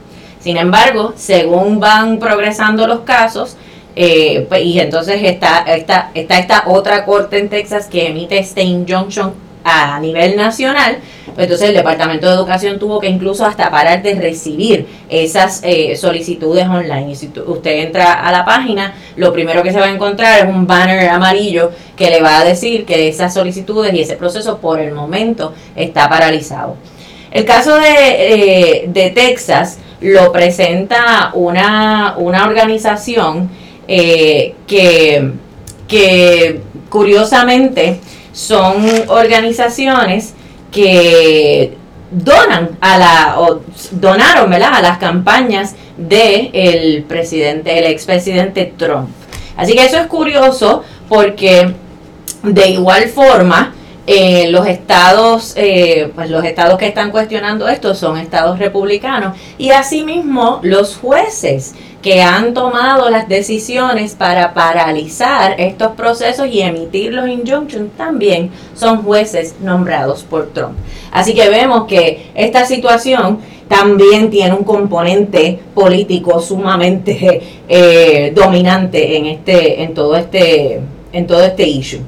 Sin 0.40 0.56
embargo, 0.56 1.12
según 1.16 1.80
van 1.80 2.18
progresando 2.18 2.86
los 2.86 3.00
casos, 3.00 3.58
eh, 3.96 4.46
pues, 4.48 4.62
y 4.64 4.80
entonces 4.80 5.20
está, 5.22 5.60
está, 5.60 6.10
está 6.14 6.38
esta 6.38 6.64
otra 6.66 7.04
corte 7.04 7.38
en 7.38 7.48
Texas 7.48 7.86
que 7.86 8.08
emite 8.08 8.38
este 8.38 8.62
injunction 8.62 9.32
a 9.64 9.98
nivel 9.98 10.36
nacional, 10.36 10.98
pues 11.34 11.44
entonces 11.44 11.70
el 11.70 11.74
Departamento 11.74 12.28
de 12.28 12.34
Educación 12.34 12.78
tuvo 12.78 13.00
que 13.00 13.08
incluso 13.08 13.46
hasta 13.46 13.70
parar 13.70 14.02
de 14.02 14.14
recibir 14.14 14.86
esas 15.08 15.62
eh, 15.64 15.96
solicitudes 15.96 16.66
online. 16.66 17.12
Y 17.12 17.16
si 17.16 17.32
usted 17.46 17.70
entra 17.78 18.12
a 18.12 18.30
la 18.30 18.44
página, 18.44 18.94
lo 19.16 19.32
primero 19.32 19.62
que 19.62 19.72
se 19.72 19.80
va 19.80 19.86
a 19.86 19.90
encontrar 19.90 20.40
es 20.40 20.54
un 20.54 20.66
banner 20.66 21.08
amarillo 21.08 21.70
que 21.96 22.10
le 22.10 22.20
va 22.20 22.40
a 22.40 22.44
decir 22.44 22.84
que 22.84 23.08
esas 23.08 23.32
solicitudes 23.32 23.94
y 23.94 24.00
ese 24.00 24.16
proceso 24.16 24.58
por 24.58 24.80
el 24.80 24.92
momento 24.92 25.54
está 25.74 26.08
paralizado. 26.10 26.76
El 27.30 27.46
caso 27.46 27.76
de, 27.76 27.88
eh, 27.88 28.84
de 28.88 29.10
Texas 29.10 29.78
lo 30.00 30.30
presenta 30.30 31.30
una, 31.32 32.14
una 32.18 32.44
organización 32.44 33.50
eh, 33.88 34.54
que, 34.66 35.32
que 35.88 36.60
curiosamente 36.88 38.00
son 38.32 38.84
organizaciones 39.08 40.34
que 40.70 41.76
donan 42.10 42.76
a 42.80 42.98
la 42.98 43.34
o 43.38 43.60
donaron 43.92 44.52
a 44.52 44.80
las 44.80 44.98
campañas 44.98 45.74
del 45.96 46.50
el 46.52 47.02
presidente 47.04 47.78
el 47.78 47.84
expresidente 47.86 48.72
Trump. 48.76 49.08
Así 49.56 49.74
que 49.74 49.84
eso 49.84 49.98
es 49.98 50.06
curioso 50.06 50.82
porque 51.08 51.74
de 52.42 52.68
igual 52.68 53.08
forma 53.08 53.74
eh, 54.06 54.48
los 54.50 54.66
estados 54.66 55.54
eh, 55.56 56.12
pues 56.14 56.28
los 56.28 56.44
estados 56.44 56.78
que 56.78 56.86
están 56.86 57.10
cuestionando 57.10 57.68
esto 57.68 57.94
son 57.94 58.18
estados 58.18 58.58
republicanos 58.58 59.34
y 59.56 59.70
asimismo 59.70 60.60
los 60.62 60.96
jueces 60.96 61.74
que 62.02 62.20
han 62.20 62.52
tomado 62.52 63.08
las 63.08 63.30
decisiones 63.30 64.14
para 64.14 64.52
paralizar 64.52 65.58
estos 65.58 65.92
procesos 65.92 66.48
y 66.48 66.60
emitir 66.60 67.14
los 67.14 67.26
injunctions 67.26 67.96
también 67.96 68.50
son 68.74 69.02
jueces 69.02 69.54
nombrados 69.60 70.22
por 70.22 70.52
Trump. 70.52 70.76
Así 71.10 71.32
que 71.32 71.48
vemos 71.48 71.86
que 71.86 72.30
esta 72.34 72.66
situación 72.66 73.38
también 73.68 74.28
tiene 74.28 74.52
un 74.52 74.64
componente 74.64 75.58
político 75.74 76.40
sumamente 76.40 77.40
eh, 77.66 78.32
dominante 78.34 79.16
en 79.16 79.24
este, 79.24 79.82
en 79.82 79.94
todo 79.94 80.14
este, 80.16 80.80
en 81.10 81.26
todo 81.26 81.42
este 81.42 81.66
issue. 81.66 82.00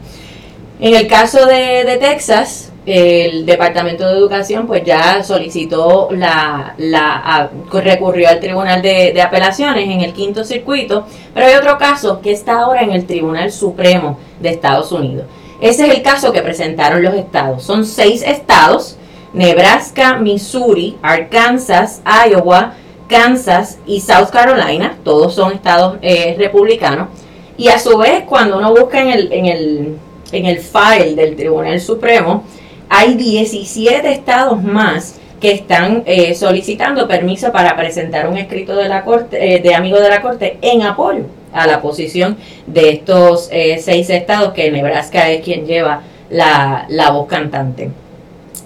En 0.79 0.95
el 0.95 1.07
caso 1.07 1.47
de, 1.47 1.85
de 1.85 1.97
Texas, 1.97 2.73
el 2.87 3.45
Departamento 3.45 4.07
de 4.07 4.13
Educación 4.13 4.67
pues 4.67 4.85
ya 4.85 5.23
solicitó 5.25 6.09
la, 6.13 6.75
la 6.79 7.51
recurrió 7.73 8.29
al 8.29 8.39
Tribunal 8.39 8.81
de, 8.81 9.21
Apelaciones 9.21 9.89
en 9.89 10.03
el 10.03 10.13
quinto 10.13 10.45
circuito, 10.45 11.05
pero 11.35 11.47
hay 11.47 11.55
otro 11.57 11.79
caso 11.79 12.21
que 12.21 12.31
está 12.31 12.61
ahora 12.61 12.83
en 12.83 12.93
el 12.93 13.07
Tribunal 13.07 13.51
Supremo 13.51 14.19
de 14.41 14.51
Estados 14.51 14.93
Unidos. 14.93 15.27
Ese 15.61 15.87
es 15.87 15.95
el 15.95 16.03
caso 16.03 16.33
que 16.33 16.43
presentaron 16.43 17.03
los 17.03 17.15
estados. 17.15 17.65
Son 17.65 17.85
seis 17.85 18.23
estados, 18.23 18.97
Nebraska, 19.33 20.19
Missouri, 20.19 20.97
Arkansas, 21.03 22.03
Iowa, 22.05 22.75
Kansas 23.09 23.79
y 23.87 24.01
South 24.01 24.31
Carolina, 24.31 24.97
todos 25.03 25.35
son 25.35 25.53
estados 25.53 25.97
eh, 26.03 26.37
republicanos. 26.39 27.09
Y 27.57 27.69
a 27.69 27.79
su 27.79 27.97
vez, 27.97 28.25
cuando 28.29 28.59
uno 28.59 28.75
busca 28.75 29.01
en 29.01 29.09
el, 29.09 29.33
en 29.33 29.47
el, 29.47 29.99
en 30.33 30.47
el 30.47 30.59
file 30.59 31.15
del 31.15 31.37
Tribunal 31.37 31.81
Supremo, 31.81 32.45
hay 32.89 33.15
17 33.15 34.11
estados 34.11 34.63
más 34.63 35.19
que 35.41 35.53
están 35.53 36.03
eh, 36.07 36.35
solicitando 36.35 37.07
permiso 37.07 37.53
para 37.53 37.77
presentar 37.77 38.29
un 38.29 38.39
escrito 38.39 38.75
de 38.77 38.89
la 38.89 39.05
corte, 39.05 39.57
eh, 39.57 39.61
de 39.61 39.75
amigo 39.75 40.01
de 40.01 40.09
la 40.09 40.23
corte 40.23 40.59
en 40.63 40.83
apoyo 40.83 41.25
a 41.53 41.67
la 41.67 41.81
posición 41.83 42.37
de 42.67 42.91
estos 42.91 43.49
eh, 43.53 43.79
seis 43.79 44.09
estados 44.11 44.53
que 44.53 44.71
Nebraska 44.71 45.31
es 45.31 45.45
quien 45.45 45.67
lleva 45.67 46.03
la, 46.31 46.87
la 46.89 47.11
voz 47.11 47.27
cantante. 47.29 47.91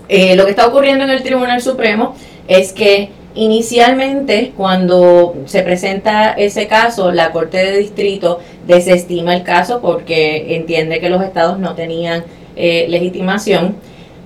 lo 0.08 0.44
que 0.44 0.50
está 0.50 0.66
ocurriendo 0.66 1.04
en 1.04 1.10
el 1.10 1.22
Tribunal 1.22 1.60
Supremo 1.60 2.14
es 2.48 2.72
que 2.72 3.10
inicialmente 3.34 4.52
cuando 4.56 5.34
se 5.46 5.62
presenta 5.62 6.32
ese 6.32 6.66
caso, 6.66 7.12
la 7.12 7.32
Corte 7.32 7.58
de 7.58 7.78
Distrito 7.78 8.40
desestima 8.66 9.34
el 9.34 9.42
caso 9.42 9.80
porque 9.80 10.56
entiende 10.56 11.00
que 11.00 11.08
los 11.08 11.22
estados 11.22 11.58
no 11.58 11.74
tenían 11.74 12.24
legitimación. 12.56 13.76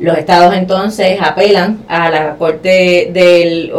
Los 0.00 0.18
estados 0.18 0.54
entonces 0.54 1.18
apelan 1.20 1.84
a 1.86 2.10
la 2.10 2.34
Corte 2.36 3.10
del 3.12 3.72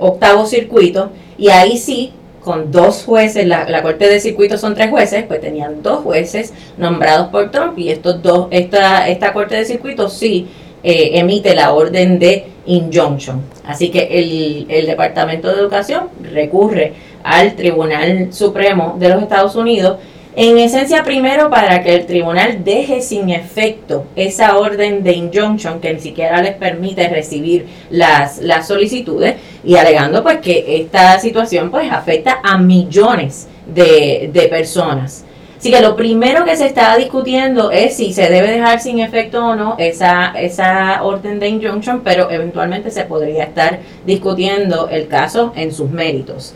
octavo 0.00 0.46
circuito 0.46 1.10
y 1.38 1.48
ahí 1.50 1.76
sí, 1.76 2.12
con 2.40 2.72
dos 2.72 3.04
jueces, 3.04 3.46
la, 3.46 3.82
Corte 3.82 4.08
de 4.08 4.20
Circuito 4.20 4.58
son 4.58 4.74
tres 4.74 4.90
jueces, 4.90 5.24
pues 5.24 5.40
tenían 5.40 5.82
dos 5.82 6.02
jueces 6.02 6.52
nombrados 6.76 7.28
por 7.28 7.50
Trump 7.50 7.78
y 7.78 7.90
estos 7.90 8.20
dos, 8.22 8.48
esta, 8.50 9.08
esta 9.08 9.32
Corte 9.32 9.56
de 9.56 9.64
Circuito 9.64 10.08
sí 10.08 10.48
eh, 10.82 11.10
emite 11.14 11.54
la 11.54 11.72
orden 11.72 12.18
de 12.18 12.46
injunction. 12.66 13.42
Así 13.64 13.90
que 13.90 14.08
el, 14.10 14.66
el 14.68 14.86
Departamento 14.86 15.48
de 15.48 15.60
Educación 15.60 16.08
recurre 16.22 16.94
al 17.22 17.54
Tribunal 17.54 18.32
Supremo 18.32 18.96
de 18.98 19.08
los 19.08 19.22
Estados 19.22 19.56
Unidos 19.56 19.98
en 20.34 20.56
esencia, 20.56 21.04
primero, 21.04 21.50
para 21.50 21.82
que 21.82 21.94
el 21.94 22.06
tribunal 22.06 22.64
deje 22.64 23.02
sin 23.02 23.28
efecto 23.28 24.06
esa 24.16 24.56
orden 24.56 25.02
de 25.02 25.12
injunction 25.12 25.78
que 25.78 25.92
ni 25.92 26.00
siquiera 26.00 26.40
les 26.40 26.54
permite 26.54 27.06
recibir 27.08 27.66
las, 27.90 28.38
las 28.38 28.66
solicitudes 28.66 29.34
y 29.62 29.76
alegando 29.76 30.22
pues 30.22 30.38
que 30.38 30.80
esta 30.80 31.18
situación 31.18 31.70
pues 31.70 31.92
afecta 31.92 32.40
a 32.42 32.56
millones 32.56 33.46
de, 33.66 34.30
de 34.32 34.48
personas. 34.48 35.26
Así 35.62 35.70
que 35.70 35.80
lo 35.80 35.94
primero 35.94 36.44
que 36.44 36.56
se 36.56 36.66
está 36.66 36.96
discutiendo 36.96 37.70
es 37.70 37.94
si 37.96 38.12
se 38.12 38.28
debe 38.28 38.50
dejar 38.50 38.80
sin 38.80 38.98
efecto 38.98 39.46
o 39.46 39.54
no 39.54 39.76
esa, 39.78 40.32
esa 40.36 41.04
orden 41.04 41.38
de 41.38 41.46
injunction, 41.46 42.00
pero 42.00 42.32
eventualmente 42.32 42.90
se 42.90 43.04
podría 43.04 43.44
estar 43.44 43.78
discutiendo 44.04 44.88
el 44.88 45.06
caso 45.06 45.52
en 45.54 45.72
sus 45.72 45.88
méritos. 45.88 46.52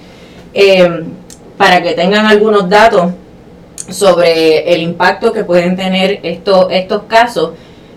Eh, 0.52 1.04
para 1.56 1.84
que 1.84 1.92
tengan 1.92 2.26
algunos 2.26 2.68
datos, 2.68 3.12
sobre 3.88 4.74
el 4.74 4.82
impacto 4.82 5.32
que 5.32 5.44
pueden 5.44 5.76
tener 5.76 6.18
estos, 6.24 6.66
estos 6.72 7.04
casos, 7.04 7.52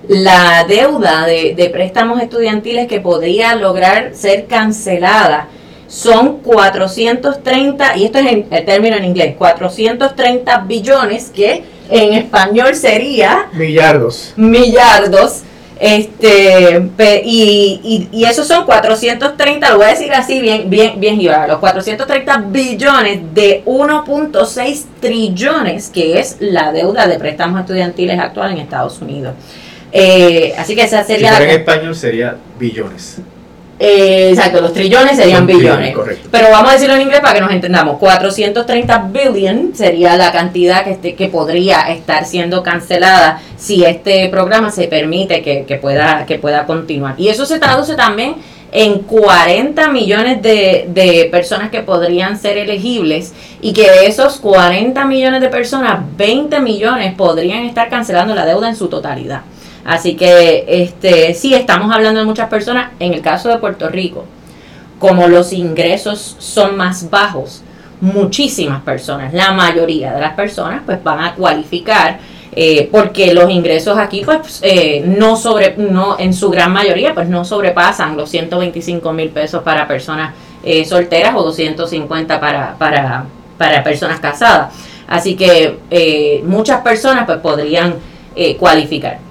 la 0.07 0.63
deuda 0.67 1.25
de, 1.25 1.71
préstamos 1.73 2.21
estudiantiles 2.21 2.87
que 2.87 3.01
podría 3.01 3.55
lograr 3.55 4.11
ser 4.13 4.45
cancelada 4.45 5.47
son 5.89 6.37
430, 6.37 7.97
y 7.97 8.05
esto 8.05 8.19
es 8.19 8.27
en, 8.27 8.47
el 8.49 8.65
término 8.65 8.95
en 8.95 9.03
inglés, 9.03 9.35
430 9.37 10.59
billones, 10.59 11.29
que 11.29 11.63
en 11.89 12.13
español 12.13 12.75
sería... 12.75 13.49
Millardos. 13.53 14.33
Millardos 14.37 15.43
este, 15.79 17.21
y, 17.23 18.07
y, 18.11 18.25
esos 18.25 18.45
son 18.45 18.65
430, 18.65 19.69
lo 19.69 19.77
voy 19.77 19.85
a 19.85 19.89
decir 19.89 20.11
así 20.11 20.41
bien, 20.41 20.69
bien, 20.69 20.99
bien, 20.99 21.17
los 21.47 21.57
430 21.59 22.37
billones 22.49 23.33
de 23.33 23.63
1.6 23.65 24.85
trillones, 24.99 25.89
que 25.89 26.19
es 26.19 26.35
la 26.41 26.73
deuda 26.73 27.07
de 27.07 27.17
préstamos 27.17 27.61
estudiantiles 27.61 28.19
actual 28.19 28.51
en 28.51 28.57
Estados 28.57 29.01
Unidos. 29.01 29.35
Eh, 29.93 30.53
así 30.57 30.75
que 30.75 30.83
esa 30.83 31.03
sería... 31.05 31.41
en 31.41 31.49
español 31.49 31.95
sería 31.95 32.35
billones. 32.59 33.21
Eh, 33.79 34.31
exacto, 34.31 34.59
los 34.59 34.73
trillones 34.73 35.15
serían 35.15 35.47
billones. 35.47 35.95
Pero 36.29 36.51
vamos 36.51 36.69
a 36.69 36.73
decirlo 36.73 36.95
en 36.95 37.03
inglés 37.03 37.21
para 37.21 37.35
que 37.35 37.41
nos 37.41 37.51
entendamos. 37.51 37.97
430 37.97 39.09
billion 39.13 39.71
sería 39.73 40.17
la 40.17 40.33
cantidad 40.33 40.83
que, 40.83 40.91
este, 40.91 41.15
que 41.15 41.29
podría 41.29 41.81
estar 41.83 42.25
siendo 42.25 42.61
cancelada 42.61 43.41
si 43.57 43.85
este 43.85 44.27
programa 44.27 44.69
se 44.69 44.89
permite 44.89 45.41
que, 45.41 45.79
pueda, 45.81 46.25
que 46.25 46.37
pueda 46.37 46.65
continuar. 46.65 47.15
Y 47.17 47.29
eso 47.29 47.45
se 47.45 47.57
traduce 47.57 47.95
también 47.95 48.35
en 48.71 48.99
40 48.99 49.89
millones 49.89 50.41
de, 50.41 50.87
de, 50.89 51.29
personas 51.31 51.71
que 51.71 51.81
podrían 51.81 52.37
ser 52.37 52.57
elegibles 52.57 53.33
y 53.61 53.73
que 53.73 53.89
de 53.89 54.05
esos 54.05 54.37
40 54.37 55.05
millones 55.05 55.41
de 55.41 55.47
personas, 55.47 56.01
20 56.17 56.59
millones 56.59 57.15
podrían 57.15 57.63
estar 57.63 57.89
cancelando 57.89 58.35
la 58.35 58.45
deuda 58.45 58.69
en 58.69 58.75
su 58.75 58.87
totalidad. 58.87 59.41
Así 59.89 60.15
que 60.15 60.65
este, 60.67 61.33
sí, 61.33 61.55
estamos 61.55 61.91
hablando 61.91 62.19
de 62.19 62.25
muchas 62.27 62.47
personas. 62.47 62.91
En 62.99 63.11
el 63.11 63.21
caso 63.21 63.49
de 63.49 63.57
Puerto 63.57 63.89
Rico, 63.89 64.23
como 64.99 65.27
los 65.27 65.51
ingresos 65.51 66.35
son 66.37 66.77
más 66.77 67.09
bajos, 67.09 67.63
muchísimas 67.99 68.83
personas, 68.83 69.33
la 69.33 69.51
mayoría 69.51 70.13
de 70.13 70.21
las 70.21 70.35
personas, 70.35 70.83
pues 70.85 71.03
van 71.03 71.21
a 71.21 71.33
cualificar. 71.33 72.19
Eh, 72.51 72.87
porque 72.91 73.33
los 73.33 73.49
ingresos 73.49 73.97
aquí 73.97 74.23
pues 74.25 74.59
eh, 74.63 75.03
no 75.05 75.35
sobre 75.35 75.75
no 75.77 76.17
en 76.17 76.33
su 76.33 76.49
gran 76.49 76.73
mayoría 76.73 77.13
pues 77.13 77.29
no 77.29 77.45
sobrepasan 77.45 78.17
los 78.17 78.27
125 78.31 79.13
mil 79.13 79.29
pesos 79.29 79.61
para 79.61 79.87
personas 79.87 80.33
eh, 80.63 80.83
solteras 80.83 81.35
o 81.35 81.43
250 81.43 82.39
para, 82.39 82.75
para, 82.79 83.25
para 83.55 83.83
personas 83.83 84.19
casadas 84.19 84.73
así 85.07 85.35
que 85.35 86.41
muchas 86.43 86.81
personas 86.81 87.27
pues 87.27 87.37
podrían 87.37 87.93
cualificar 88.57 89.28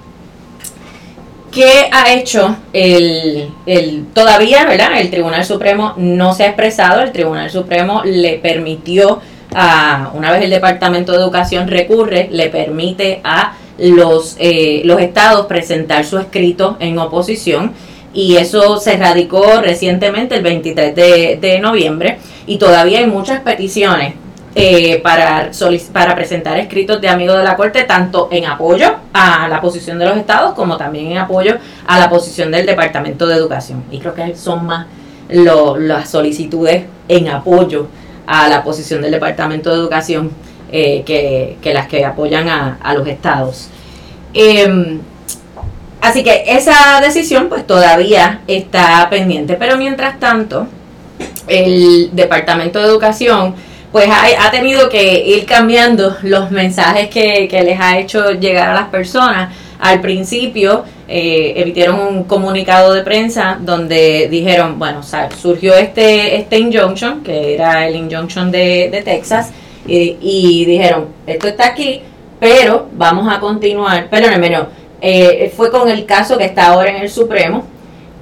¿Qué 1.51 1.89
ha 1.91 2.13
hecho 2.13 2.57
el, 2.73 3.49
el, 3.65 4.05
todavía, 4.13 4.65
verdad? 4.65 4.99
El 4.99 5.09
Tribunal 5.09 5.43
Supremo 5.43 5.93
no 5.97 6.33
se 6.33 6.43
ha 6.43 6.47
expresado, 6.47 7.01
el 7.01 7.11
Tribunal 7.11 7.49
Supremo 7.49 8.03
le 8.05 8.37
permitió 8.37 9.19
a, 9.55 10.11
una 10.13 10.31
vez 10.31 10.43
el 10.43 10.51
Departamento 10.51 11.11
de 11.11 11.17
Educación 11.17 11.67
recurre, 11.67 12.29
le 12.31 12.49
permite 12.49 13.21
a 13.23 13.53
los, 13.79 14.35
eh, 14.39 14.81
los 14.85 15.01
estados 15.01 15.47
presentar 15.47 16.05
su 16.05 16.19
escrito 16.19 16.77
en 16.79 16.99
oposición. 16.99 17.73
Y 18.13 18.37
eso 18.37 18.79
se 18.79 18.97
radicó 18.97 19.61
recientemente 19.61 20.35
el 20.35 20.41
23 20.43 20.95
de, 20.95 21.37
de 21.39 21.59
noviembre. 21.59 22.17
Y 22.47 22.57
todavía 22.57 22.99
hay 22.99 23.07
muchas 23.07 23.41
peticiones 23.41 24.13
eh, 24.55 24.99
para, 25.03 25.51
para 25.93 26.15
presentar 26.15 26.57
escritos 26.59 26.99
de 26.99 27.07
amigos 27.07 27.37
de 27.37 27.43
la 27.43 27.55
Corte, 27.55 27.83
tanto 27.83 28.29
en 28.31 28.45
apoyo 28.45 28.95
a 29.13 29.47
la 29.47 29.61
posición 29.61 29.99
de 29.99 30.05
los 30.05 30.17
estados 30.17 30.53
como 30.53 30.75
también 30.75 31.11
en 31.11 31.17
apoyo 31.19 31.57
a 31.85 31.99
la 31.99 32.09
posición 32.09 32.51
del 32.51 32.65
Departamento 32.65 33.27
de 33.27 33.35
Educación. 33.35 33.83
Y 33.91 33.99
creo 33.99 34.15
que 34.15 34.35
son 34.35 34.65
más 34.65 34.87
las 35.29 36.09
solicitudes 36.09 36.85
en 37.07 37.27
apoyo 37.27 37.87
a 38.25 38.47
la 38.49 38.63
posición 38.63 39.01
del 39.01 39.11
Departamento 39.11 39.69
de 39.69 39.75
Educación 39.75 40.31
eh, 40.71 41.03
que, 41.05 41.73
las 41.73 41.87
que 41.87 42.03
apoyan 42.03 42.49
a, 42.49 42.79
a 42.81 42.93
los 42.95 43.07
estados. 43.07 43.69
Em, 44.33 44.99
así 46.01 46.23
que 46.23 46.43
esa 46.47 47.01
decisión 47.01 47.49
pues 47.49 47.67
todavía 47.67 48.41
está 48.47 49.07
pendiente, 49.09 49.55
pero 49.55 49.77
mientras 49.77 50.19
tanto 50.19 50.67
el 51.47 52.09
Departamento 52.13 52.79
de 52.79 52.85
Educación 52.85 53.55
pues 53.91 54.07
ha, 54.09 54.45
ha 54.45 54.51
tenido 54.51 54.89
que 54.89 55.23
ir 55.25 55.45
cambiando 55.45 56.15
los 56.23 56.51
mensajes 56.51 57.09
que, 57.09 57.47
que 57.47 57.63
les 57.63 57.79
ha 57.79 57.99
hecho 57.99 58.31
llegar 58.31 58.69
a 58.69 58.73
las 58.73 58.89
personas. 58.89 59.55
Al 59.79 60.01
principio 60.01 60.83
eh, 61.07 61.53
emitieron 61.55 61.99
un 61.99 62.23
comunicado 62.25 62.93
de 62.93 63.01
prensa 63.01 63.57
donde 63.59 64.27
dijeron, 64.29 64.77
bueno, 64.77 65.01
surgió 65.41 65.73
este, 65.75 66.35
este 66.35 66.59
injunction, 66.59 67.23
que 67.23 67.55
era 67.55 67.87
el 67.87 67.95
injunction 67.95 68.51
de, 68.51 68.89
de 68.91 69.01
Texas, 69.01 69.51
y, 69.87 70.65
dijeron, 70.65 71.07
esto 71.25 71.47
está 71.47 71.69
aquí, 71.69 72.01
pero 72.39 72.89
vamos 72.91 73.31
a 73.33 73.39
continuar, 73.39 74.07
pero 74.11 74.29
no, 74.37 74.67
eh, 75.01 75.51
fue 75.55 75.71
con 75.71 75.89
el 75.89 76.05
caso 76.05 76.37
que 76.37 76.45
está 76.45 76.67
ahora 76.67 76.91
en 76.91 76.97
el 76.97 77.09
Supremo, 77.09 77.63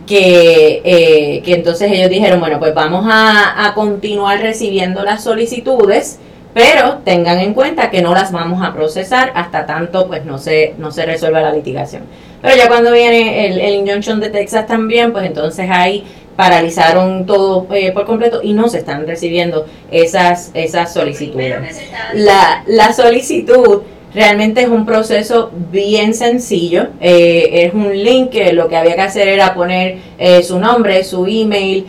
que, 0.07 0.81
eh, 0.83 1.41
que 1.43 1.53
entonces 1.53 1.91
ellos 1.91 2.09
dijeron, 2.09 2.39
bueno, 2.39 2.57
pues 2.57 2.73
vamos 2.73 3.05
a, 3.07 3.67
a 3.67 3.73
continuar 3.75 4.41
recibiendo 4.41 5.03
las 5.03 5.23
solicitudes, 5.23 6.17
pero 6.53 6.99
tengan 7.05 7.39
en 7.39 7.53
cuenta 7.53 7.91
que 7.91 8.01
no 8.01 8.15
las 8.15 8.31
vamos 8.31 8.65
a 8.65 8.73
procesar 8.73 9.31
hasta 9.35 9.67
tanto 9.67 10.07
pues 10.07 10.25
no 10.25 10.39
se, 10.39 10.73
no 10.79 10.91
se 10.91 11.05
resuelva 11.05 11.41
la 11.41 11.53
litigación. 11.53 12.03
Pero 12.41 12.55
ya 12.55 12.67
cuando 12.67 12.91
viene 12.91 13.45
el, 13.45 13.59
el 13.59 13.75
injunction 13.75 14.19
de 14.19 14.29
Texas 14.29 14.65
también, 14.65 15.11
pues 15.11 15.25
entonces 15.25 15.69
ahí 15.69 16.03
paralizaron 16.35 17.25
todo 17.25 17.67
eh, 17.73 17.91
por 17.91 18.05
completo 18.05 18.41
y 18.41 18.53
no 18.53 18.69
se 18.69 18.77
están 18.77 19.05
recibiendo 19.05 19.65
esas, 19.91 20.51
esas 20.53 20.93
solicitudes. 20.93 21.55
La, 22.13 22.63
la 22.67 22.93
solicitud 22.93 23.81
realmente 24.13 24.61
es 24.61 24.69
un 24.69 24.85
proceso 24.85 25.51
bien 25.71 26.13
sencillo. 26.13 26.87
Eh, 26.99 27.65
es 27.65 27.73
un 27.73 27.91
link 27.91 28.29
que 28.29 28.53
lo 28.53 28.67
que 28.67 28.77
había 28.77 28.95
que 28.95 29.01
hacer 29.01 29.27
era 29.27 29.53
poner 29.53 29.97
eh, 30.17 30.43
su 30.43 30.59
nombre, 30.59 31.03
su 31.03 31.25
email, 31.25 31.85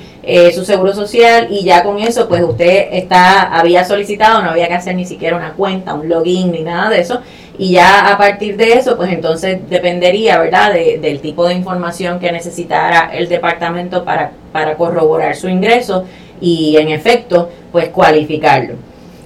su 0.52 0.62
seguro 0.62 0.92
social 0.92 1.48
y 1.50 1.64
ya 1.64 1.82
con 1.82 1.98
eso 2.00 2.28
pues 2.28 2.42
usted 2.42 2.88
está 2.92 3.44
había 3.44 3.82
solicitado, 3.87 4.42
no 4.42 4.50
había 4.50 4.68
que 4.68 4.75
hacer 4.75 4.94
ni 4.94 5.06
siquiera 5.06 5.34
una 5.34 5.54
cuenta, 5.54 5.94
un 5.94 6.06
login 6.06 6.52
ni 6.52 6.60
nada 6.60 6.90
de 6.90 7.00
eso 7.00 7.22
y 7.58 7.72
ya 7.72 8.12
a 8.12 8.16
partir 8.16 8.56
de 8.56 8.75
eso, 8.75 8.96
pues 8.96 9.12
entonces 9.12 9.58
dependería, 9.68 10.38
¿verdad?, 10.38 10.72
de, 10.72 10.98
del 10.98 11.20
tipo 11.20 11.46
de 11.46 11.54
información 11.54 12.20
que 12.20 12.30
necesitara 12.30 13.10
el 13.12 13.28
departamento 13.28 14.04
para, 14.04 14.30
para 14.52 14.76
corroborar 14.76 15.34
su 15.34 15.48
ingreso 15.48 16.04
y 16.40 16.76
en 16.76 16.90
efecto, 16.90 17.50
pues 17.72 17.88
cualificarlo. 17.88 18.75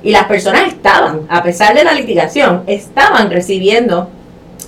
Y 0.03 0.11
las 0.11 0.25
personas 0.25 0.69
estaban, 0.69 1.27
a 1.29 1.43
pesar 1.43 1.75
de 1.75 1.85
la 1.85 1.93
litigación, 1.93 2.65
estaban 2.67 3.31
recibiendo 3.31 4.09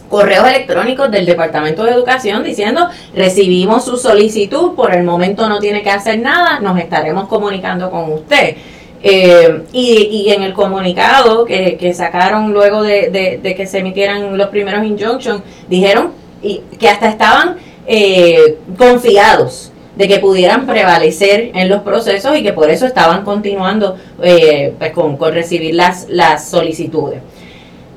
correos 0.09 0.47
electrónicos 0.47 1.11
del 1.11 1.26
Departamento 1.26 1.83
de 1.83 1.91
Educación 1.91 2.45
diciendo 2.45 2.88
recibimos 3.17 3.85
su 3.85 3.97
solicitud, 3.97 4.75
por 4.75 4.95
el 4.95 5.03
momento 5.03 5.49
no 5.49 5.59
tiene 5.59 5.83
que 5.83 5.91
hacer 5.91 6.21
nada, 6.21 6.61
nos 6.61 6.79
estaremos 6.79 7.26
comunicando 7.26 7.91
con 7.91 8.12
usted. 8.12 8.57
Eh, 9.07 9.64
y, 9.73 10.31
en 10.31 10.43
el 10.45 10.55
comunicado 10.55 11.45
que, 11.45 11.93
sacaron 11.95 12.55
luego 12.55 12.83
de, 12.83 13.41
que 13.57 13.67
se 13.67 13.81
emitieran 13.81 14.38
los 14.38 14.49
primeros 14.49 14.83
injunctions, 14.85 15.43
dijeron 15.69 16.12
y, 16.43 16.62
que 16.79 16.88
hasta 16.88 17.09
estaban 17.09 17.57
eh, 17.87 18.57
confiados 18.79 19.73
de 19.97 20.09
que 20.09 20.19
pudieran 20.19 20.67
prevalecer 20.67 21.51
en 21.55 21.69
los 21.69 21.83
procesos 21.83 22.37
y 22.37 22.42
que 22.42 22.53
por 22.53 22.71
eso 22.71 22.87
estaban 22.87 23.25
continuando 23.25 23.97
eh, 24.23 24.75
pues, 24.79 24.92
con, 24.92 25.18
recibir 25.33 25.75
las, 25.75 26.07
las 26.09 26.49
solicitudes. 26.49 27.21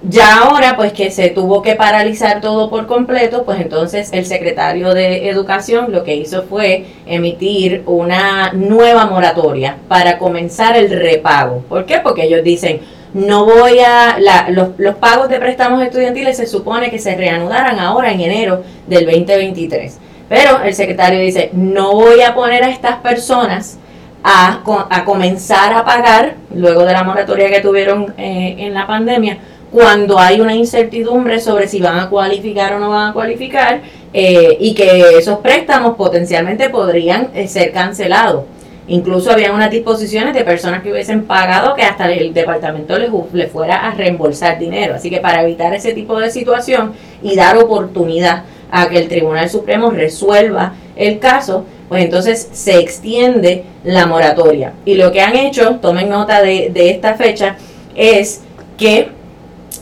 Ya 0.04 0.38
ahora, 0.38 0.76
pues 0.76 0.94
que 0.94 1.10
se 1.10 1.30
tuvo 1.30 1.64
que 1.64 1.76
paralizar 1.76 2.40
todo 2.40 2.70
por 2.70 2.86
completo, 2.86 3.44
pues 3.46 3.60
entonces 3.60 4.10
el 4.14 4.28
secretario 4.28 4.94
de 4.94 5.28
Educación 5.28 5.92
lo 5.92 6.04
que 6.04 6.16
hizo 6.16 6.44
fue 6.44 6.86
emitir 7.08 7.82
una 7.88 8.54
nueva 8.54 9.08
moratoria 9.08 9.78
para 9.88 10.20
comenzar 10.20 10.78
el 10.78 10.92
repago. 10.92 11.64
¿Por 11.68 11.86
qué? 11.86 11.98
Porque 11.98 12.26
ellos 12.26 12.44
dicen, 12.44 12.80
no 13.16 13.46
voy 13.46 13.80
a, 13.80 14.20
los, 14.50 14.70
los 14.78 14.96
pagos 14.96 15.30
de 15.30 15.40
préstamos 15.40 15.82
estudiantiles 15.82 16.38
se 16.38 16.46
supone 16.46 16.92
que 16.92 17.00
se 17.00 17.16
reanudaran 17.16 17.80
ahora 17.80 18.12
en 18.12 18.22
enero 18.22 18.64
del 18.86 19.06
2023. 19.06 19.98
Pero 20.30 20.62
el 20.64 20.74
secretario 20.74 21.20
dice, 21.20 21.50
no 21.54 21.94
voy 21.94 22.22
a 22.22 22.36
poner 22.36 22.64
a 22.64 22.70
estas 22.70 22.98
personas 22.98 23.78
a, 24.24 24.62
a 24.90 25.06
comenzar 25.06 25.74
a 25.74 25.86
pagar, 25.86 26.36
luego 26.54 26.84
de 26.84 26.94
la 26.94 27.04
moratoria 27.04 27.50
que 27.50 27.62
tuvieron 27.62 28.14
eh, 28.18 28.56
en 28.60 28.74
la 28.74 28.86
pandemia, 28.86 29.38
cuando 29.72 30.18
hay 30.18 30.40
una 30.40 30.56
incertidumbre 30.56 31.40
sobre 31.40 31.68
si 31.68 31.80
van 31.80 32.00
a 32.00 32.10
cualificar 32.10 32.74
o 32.74 32.80
no 32.80 32.90
van 32.90 33.10
a 33.10 33.14
cualificar 33.14 33.82
eh, 34.14 34.58
y 34.60 34.74
que 34.74 35.18
esos 35.18 35.40
préstamos 35.40 35.96
potencialmente 35.96 36.70
podrían 36.70 37.30
eh, 37.34 37.48
ser 37.48 37.72
cancelados. 37.72 38.46
Incluso 38.90 39.32
había 39.32 39.52
unas 39.52 39.70
disposiciones 39.70 40.34
de 40.34 40.46
personas 40.46 40.82
que 40.82 40.92
hubiesen 40.92 41.26
pagado 41.26 41.76
que 41.76 41.84
hasta 41.84 42.10
el 42.10 42.34
departamento 42.34 42.98
les, 42.98 43.12
le 43.34 43.48
fuera 43.48 43.86
a 43.86 43.92
reembolsar 43.92 44.58
dinero. 44.58 44.96
Así 44.96 45.10
que 45.10 45.20
para 45.20 45.44
evitar 45.44 45.74
ese 45.74 45.94
tipo 45.94 46.18
de 46.18 46.32
situación 46.32 46.94
y 47.22 47.36
dar 47.36 47.58
oportunidad 47.58 48.44
a 48.72 48.90
que 48.90 48.98
el 48.98 49.08
Tribunal 49.08 49.50
Supremo 49.50 49.92
resuelva 49.92 50.74
el 50.96 51.20
caso, 51.20 51.66
pues 51.90 52.04
entonces 52.04 52.50
se 52.52 52.80
extiende 52.80 53.64
la 53.84 54.06
moratoria. 54.06 54.74
Y 54.86 54.96
lo 54.96 55.12
que 55.12 55.22
han 55.22 55.36
hecho, 55.36 55.76
tomen 55.82 56.10
nota 56.10 56.42
de, 56.42 56.70
de 56.74 56.90
esta 56.90 57.16
fecha, 57.16 57.56
es 57.96 58.42
que 58.78 59.10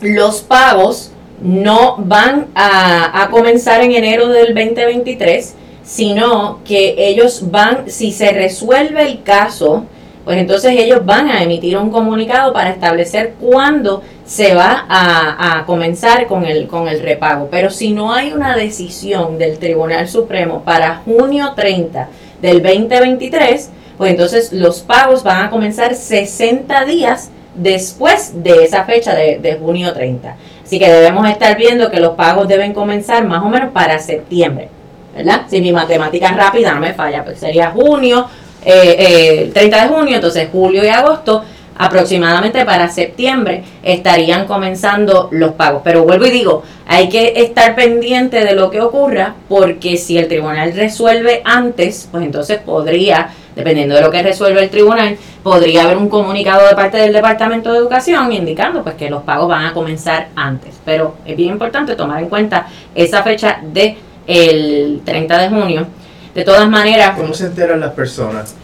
los 0.02 0.42
pagos 0.42 1.12
no 1.42 1.96
van 1.98 2.48
a, 2.56 3.28
comenzar 3.32 3.82
en 3.82 3.92
enero 3.92 4.30
del 4.30 4.54
2023, 4.54 5.56
sino 5.84 6.60
que 6.64 6.96
ellos 6.98 7.52
van, 7.52 7.90
si 7.90 8.12
se 8.12 8.32
resuelve 8.32 9.04
el 9.04 9.24
caso, 9.24 9.86
pues 10.24 10.38
entonces 10.38 10.72
ellos 10.72 11.06
van 11.06 11.30
a 11.30 11.44
emitir 11.44 11.78
un 11.78 11.92
comunicado 11.92 12.54
para 12.54 12.72
establecer 12.72 13.36
cuándo 13.40 14.02
se 14.26 14.56
va 14.56 14.86
a, 14.90 15.60
a, 15.60 15.66
comenzar 15.66 16.26
con 16.28 16.46
el, 16.46 16.68
con 16.68 16.88
el 16.88 17.02
repago. 17.02 17.48
Pero 17.52 17.70
si 17.70 17.94
no 17.94 18.12
hay 18.12 18.34
una 18.34 18.56
decisión 18.56 19.38
del 19.38 19.60
Tribunal 19.60 20.08
Supremo 20.08 20.64
para 20.64 20.98
junio 21.06 21.54
30 21.56 22.10
del 22.42 22.62
2023, 22.64 23.70
pues 23.98 24.12
entonces 24.12 24.52
los 24.52 24.82
pagos 24.82 25.24
van 25.24 25.46
a 25.46 25.50
comenzar 25.50 25.96
60 25.96 26.86
días 26.86 27.30
después 27.56 28.44
de 28.44 28.64
esa 28.64 28.84
fecha 28.84 29.16
de, 29.16 29.58
junio 29.60 29.94
30. 29.94 30.36
Así 30.64 30.80
que 30.80 30.90
debemos 30.90 31.28
estar 31.30 31.58
viendo 31.58 31.90
que 31.90 32.00
los 32.00 32.16
pagos 32.16 32.48
deben 32.48 32.74
comenzar 32.74 33.26
más 33.26 33.44
o 33.44 33.50
menos 33.50 33.72
para 33.72 34.00
septiembre, 34.00 34.70
¿verdad? 35.16 35.44
Si 35.48 35.62
mi 35.62 35.72
matemática 35.72 36.30
rápida 36.32 36.74
no 36.74 36.82
me 36.82 36.94
falla, 36.94 37.24
pues 37.24 37.40
sería 37.40 37.72
junio, 37.72 38.28
eh, 38.66 39.52
30 39.54 39.78
eh, 39.78 39.82
de 39.82 39.88
junio, 39.88 40.16
entonces 40.16 40.50
julio 40.52 40.84
y 40.84 40.88
agosto, 40.88 41.44
aproximadamente 41.78 42.66
para 42.66 42.90
septiembre 42.90 43.64
estarían 43.84 44.46
comenzando 44.46 45.30
los 45.32 45.54
pagos. 45.54 45.82
Pero 45.84 46.04
vuelvo 46.04 46.26
y 46.26 46.32
digo, 46.32 46.64
hay 46.88 47.10
que 47.10 47.34
estar 47.38 47.76
pendiente 47.76 48.44
de 48.44 48.56
lo 48.56 48.72
que 48.72 48.82
ocurra 48.82 49.36
porque 49.50 49.98
si 49.98 50.18
el 50.18 50.28
tribunal 50.28 50.74
resuelve 50.74 51.42
antes, 51.46 52.08
pues 52.12 52.24
entonces 52.24 52.60
podría 52.60 53.30
dependiendo 53.56 53.96
de 53.96 54.02
lo 54.02 54.12
que 54.12 54.22
resuelve 54.22 54.64
el 54.64 54.70
tribunal, 54.70 55.18
podría 55.42 55.84
haber 55.84 55.98
un 55.98 56.10
comunicado 56.10 56.68
de 56.68 56.76
parte 56.76 56.98
del 56.98 57.14
Departamento 57.14 57.72
de 57.72 57.80
Educación 57.80 58.32
indicando 58.32 58.84
pues 58.84 58.96
que 58.96 59.10
los 59.10 59.24
pagos 59.24 59.48
van 59.48 59.66
a 59.66 59.74
comenzar 59.74 60.28
antes. 60.36 60.76
Pero 60.84 61.16
es 61.26 61.36
bien 61.38 61.54
importante 61.54 61.96
tomar 61.96 62.22
en 62.22 62.30
cuenta 62.30 62.68
esa 62.94 63.24
fecha 63.24 63.62
de 63.64 63.98
el 64.28 65.02
30 65.06 65.38
de 65.38 65.50
junio. 65.50 65.88
De 66.34 66.44
todas 66.44 66.68
maneras, 66.68 67.18
¿cómo 67.18 67.34
se 67.34 67.46
enteran 67.46 67.80
las 67.80 67.94
personas? 67.94 68.56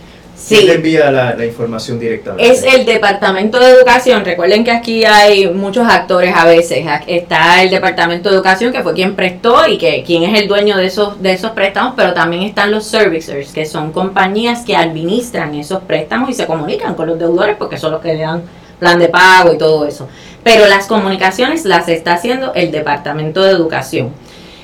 Sí. 0.41 0.65
le 0.65 0.73
envía 0.73 1.11
la, 1.11 1.45
información 1.45 1.99
directamente? 1.99 2.51
Es 2.51 2.63
el 2.63 2.85
Departamento 2.85 3.59
de 3.59 3.69
Educación. 3.69 4.25
Recuerden 4.25 4.63
que 4.63 4.71
aquí 4.71 5.05
hay 5.05 5.47
muchos 5.47 5.87
actores 5.87 6.33
a 6.35 6.45
veces. 6.45 6.85
Está 7.07 7.61
el 7.61 7.69
Departamento 7.69 8.29
de 8.29 8.35
Educación, 8.35 8.73
que 8.73 8.81
fue 8.81 8.93
quien 8.93 9.15
prestó 9.15 9.67
y 9.67 9.77
que 9.77 10.03
quien 10.03 10.23
es 10.23 10.41
el 10.41 10.47
dueño 10.47 10.77
de 10.77 10.87
esos, 10.87 11.21
de 11.21 11.33
esos 11.33 11.51
préstamos, 11.51 11.93
pero 11.95 12.13
también 12.13 12.43
están 12.43 12.71
los 12.71 12.85
servicers, 12.85 13.53
que 13.53 13.65
son 13.65 13.91
compañías 13.91 14.65
que 14.65 14.75
administran 14.75 15.53
esos 15.55 15.83
préstamos 15.83 16.29
y 16.29 16.33
se 16.33 16.47
comunican 16.47 16.95
con 16.95 17.07
los 17.07 17.19
deudores 17.19 17.55
porque 17.57 17.77
son 17.77 17.91
los 17.91 18.01
que 18.01 18.15
le 18.15 18.21
dan 18.21 18.43
plan 18.79 18.97
de 18.97 19.09
pago 19.09 19.53
y 19.53 19.57
todo 19.57 19.85
eso. 19.85 20.09
Pero 20.43 20.67
las 20.67 20.87
comunicaciones 20.87 21.65
las 21.65 21.87
está 21.87 22.13
haciendo 22.13 22.53
el 22.55 22.71
Departamento 22.71 23.43
de 23.43 23.51
Educación. 23.51 24.11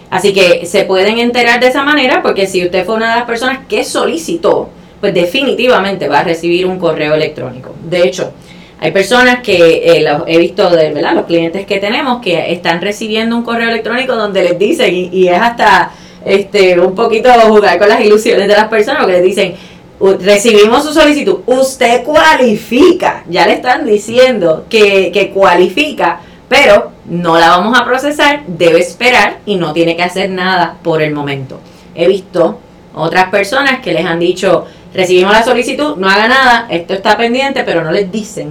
Así 0.09 0.33
que 0.33 0.65
se 0.65 0.85
pueden 0.85 1.19
enterar 1.19 1.59
de 1.59 1.67
esa 1.67 1.83
manera 1.83 2.21
porque 2.21 2.47
si 2.47 2.65
usted 2.65 2.85
fue 2.85 2.95
una 2.95 3.11
de 3.11 3.19
las 3.19 3.25
personas 3.25 3.59
que 3.67 3.83
solicitó 3.83 4.69
pues 4.99 5.13
definitivamente 5.13 6.07
va 6.07 6.19
a 6.19 6.23
recibir 6.23 6.65
un 6.65 6.79
correo 6.79 7.13
electrónico. 7.13 7.73
De 7.83 8.03
hecho, 8.03 8.33
hay 8.79 8.91
personas 8.91 9.41
que 9.41 9.97
eh, 9.97 10.07
he 10.27 10.37
visto 10.37 10.69
de 10.69 10.91
¿verdad? 10.93 11.15
los 11.15 11.25
clientes 11.25 11.65
que 11.65 11.77
tenemos 11.77 12.21
que 12.21 12.51
están 12.51 12.81
recibiendo 12.81 13.35
un 13.35 13.43
correo 13.43 13.69
electrónico 13.69 14.15
donde 14.15 14.43
les 14.43 14.59
dicen, 14.59 14.93
y, 14.93 15.27
es 15.27 15.39
hasta 15.39 15.91
este 16.25 16.79
un 16.79 16.93
poquito 16.93 17.29
jugar 17.47 17.79
con 17.79 17.89
las 17.89 18.01
ilusiones 18.01 18.47
de 18.47 18.53
las 18.53 18.67
personas, 18.67 19.05
que 19.05 19.13
les 19.13 19.23
dicen, 19.23 19.55
recibimos 20.19 20.83
su 20.83 20.93
solicitud, 20.93 21.39
usted 21.47 22.03
cualifica, 22.03 23.23
ya 23.27 23.47
le 23.47 23.53
están 23.53 23.85
diciendo 23.85 24.65
que, 24.69 25.11
que 25.11 25.31
cualifica, 25.31 26.19
pero 26.47 26.91
no 27.05 27.39
la 27.39 27.49
vamos 27.49 27.77
a 27.77 27.83
procesar, 27.83 28.43
debe 28.47 28.79
esperar 28.79 29.39
y 29.45 29.55
no 29.55 29.73
tiene 29.73 29.95
que 29.95 30.03
hacer 30.03 30.29
nada 30.29 30.77
por 30.83 31.01
el 31.01 31.13
momento. 31.13 31.59
He 31.95 32.07
visto 32.07 32.59
otras 32.93 33.29
personas 33.29 33.79
que 33.79 33.93
les 33.93 34.05
han 34.05 34.19
dicho, 34.19 34.65
recibimos 34.93 35.33
la 35.33 35.43
solicitud, 35.43 35.95
no 35.97 36.09
haga 36.09 36.27
nada, 36.27 36.67
esto 36.69 36.93
está 36.93 37.17
pendiente, 37.17 37.63
pero 37.63 37.83
no 37.83 37.91
les 37.91 38.11
dicen 38.11 38.49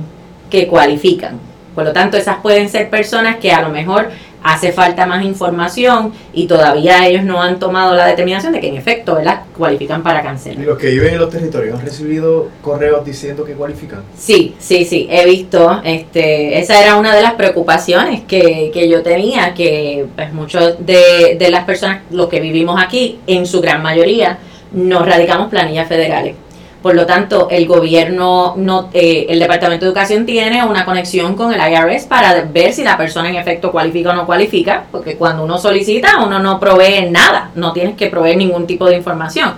que 0.50 0.66
cualifican. 0.66 1.38
Por 1.74 1.84
lo 1.84 1.92
tanto, 1.92 2.16
esas 2.16 2.38
pueden 2.38 2.68
ser 2.68 2.88
personas 2.88 3.36
que 3.36 3.52
a 3.52 3.60
lo 3.60 3.68
mejor 3.68 4.08
hace 4.46 4.70
falta 4.72 5.06
más 5.06 5.24
información 5.24 6.12
y 6.32 6.46
todavía 6.46 7.06
ellos 7.06 7.24
no 7.24 7.42
han 7.42 7.58
tomado 7.58 7.94
la 7.94 8.06
determinación 8.06 8.52
de 8.52 8.60
que 8.60 8.68
en 8.68 8.76
efecto 8.76 9.16
¿verdad? 9.16 9.42
cualifican 9.56 10.02
para 10.02 10.22
cancelar. 10.22 10.62
¿Y 10.62 10.66
los 10.66 10.78
que 10.78 10.88
viven 10.88 11.14
en 11.14 11.18
los 11.18 11.30
territorios 11.30 11.78
han 11.78 11.84
recibido 11.84 12.48
correos 12.62 13.04
diciendo 13.04 13.44
que 13.44 13.54
cualifican? 13.54 14.02
Sí, 14.16 14.54
sí, 14.58 14.84
sí, 14.84 15.08
he 15.10 15.24
visto, 15.26 15.80
este, 15.84 16.60
esa 16.60 16.80
era 16.80 16.96
una 16.96 17.14
de 17.14 17.22
las 17.22 17.34
preocupaciones 17.34 18.22
que, 18.22 18.70
que 18.72 18.88
yo 18.88 19.02
tenía, 19.02 19.52
que 19.52 20.06
pues 20.14 20.32
muchos 20.32 20.76
de, 20.78 21.36
de 21.38 21.50
las 21.50 21.64
personas, 21.64 22.02
los 22.10 22.28
que 22.28 22.40
vivimos 22.40 22.80
aquí, 22.80 23.18
en 23.26 23.46
su 23.46 23.60
gran 23.60 23.82
mayoría, 23.82 24.38
nos 24.72 25.06
radicamos 25.06 25.48
planillas 25.48 25.88
federales. 25.88 26.34
Por 26.82 26.94
lo 26.94 27.04
tanto, 27.04 27.48
el 27.50 27.66
gobierno, 27.66 28.54
no, 28.56 28.90
eh, 28.92 29.26
el 29.28 29.40
Departamento 29.40 29.84
de 29.84 29.88
Educación 29.88 30.24
tiene 30.24 30.64
una 30.64 30.84
conexión 30.84 31.34
con 31.34 31.52
el 31.52 31.60
IRS 31.60 32.06
para 32.06 32.42
ver 32.42 32.72
si 32.72 32.84
la 32.84 32.96
persona 32.96 33.28
en 33.28 33.34
efecto 33.34 33.72
cualifica 33.72 34.10
o 34.10 34.12
no 34.12 34.24
cualifica, 34.24 34.84
porque 34.92 35.16
cuando 35.16 35.42
uno 35.42 35.58
solicita, 35.58 36.22
uno 36.24 36.38
no 36.38 36.60
provee 36.60 37.10
nada, 37.10 37.50
no 37.56 37.72
tienes 37.72 37.96
que 37.96 38.06
proveer 38.06 38.36
ningún 38.36 38.68
tipo 38.68 38.86
de 38.86 38.96
información. 38.96 39.54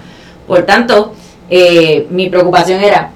Por 0.46 0.62
tanto, 0.62 1.12
eh, 1.50 2.06
mi 2.08 2.30
preocupación 2.30 2.82
era, 2.82 3.10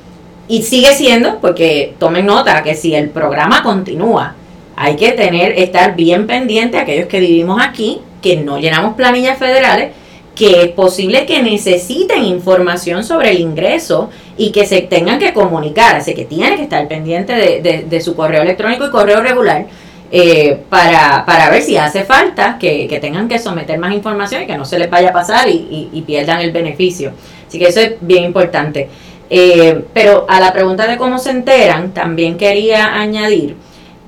y 0.47 0.63
sigue 0.63 0.95
siendo, 0.95 1.39
porque 1.39 1.95
tomen 1.99 2.27
nota 2.27 2.63
que 2.63 2.75
si 2.75 2.95
el 2.95 3.09
programa 3.09 3.63
continúa, 3.63 4.35
hay 4.77 4.97
que 4.97 5.13
tener, 5.13 5.59
estar 5.59 5.97
bien 5.97 6.27
pendiente 6.27 6.77
a 6.77 6.83
aquellos 6.83 7.07
que 7.07 7.21
vivimos 7.21 7.63
aquí, 7.63 8.03
que 8.21 8.37
no 8.37 8.59
llenamos 8.59 8.95
planillas 8.95 9.39
federales, 9.39 9.93
que 10.35 10.63
es 10.63 10.69
posible 10.69 11.27
que 11.27 11.43
necesiten 11.43 12.25
información 12.25 13.05
sobre 13.05 13.31
el 13.31 13.41
ingreso 13.41 14.11
y 14.37 14.51
que 14.51 14.67
se 14.67 14.81
tengan 14.83 15.19
que 15.19 15.35
comunicar, 15.35 15.97
así 15.97 16.15
que 16.15 16.25
tienen 16.25 16.57
que 16.57 16.63
estar 16.63 16.89
pendiente 16.89 17.35
de, 17.35 18.01
su 18.01 18.17
correo 18.17 18.43
electrónico 18.43 18.87
y 18.87 18.91
correo 18.91 19.21
regular 19.21 19.67
eh, 20.11 20.59
para, 20.69 21.25
para, 21.27 21.51
ver 21.51 21.63
si 21.63 21.77
hace 21.77 22.05
falta 22.05 22.59
que, 22.59 22.99
tengan 23.01 23.29
que 23.29 23.39
someter 23.39 23.79
más 23.79 23.93
información 23.93 24.43
y 24.43 24.47
que 24.47 24.57
no 24.57 24.65
se 24.65 24.79
les 24.79 24.89
vaya 24.91 25.11
a 25.11 25.13
pasar 25.13 25.49
y, 25.49 26.03
pierdan 26.07 26.41
el 26.41 26.51
beneficio. 26.51 27.13
Así 27.47 27.59
que 27.59 27.67
eso 27.67 27.81
es 27.81 27.95
bien 28.01 28.25
importante. 28.25 28.89
Eh, 29.29 29.85
pero 29.95 30.27
a 30.29 30.41
la 30.41 30.53
pregunta 30.53 30.87
de 30.87 30.97
cómo 30.97 31.19
se 31.19 31.31
enteran, 31.31 31.93
también 31.93 32.37
quería 32.37 32.95
añadir 32.95 33.57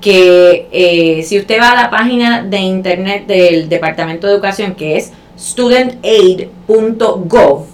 que 0.01 0.67
eh, 0.71 1.23
si 1.23 1.39
usted 1.39 1.59
va 1.59 1.71
a 1.71 1.75
la 1.75 1.89
página 1.89 2.43
de 2.43 2.59
internet 2.59 3.25
del 3.25 3.69
Departamento 3.69 4.27
de 4.27 4.33
Educación, 4.33 4.75
que 4.75 4.97
es 4.97 5.11
studentaid.gov. 5.37 7.65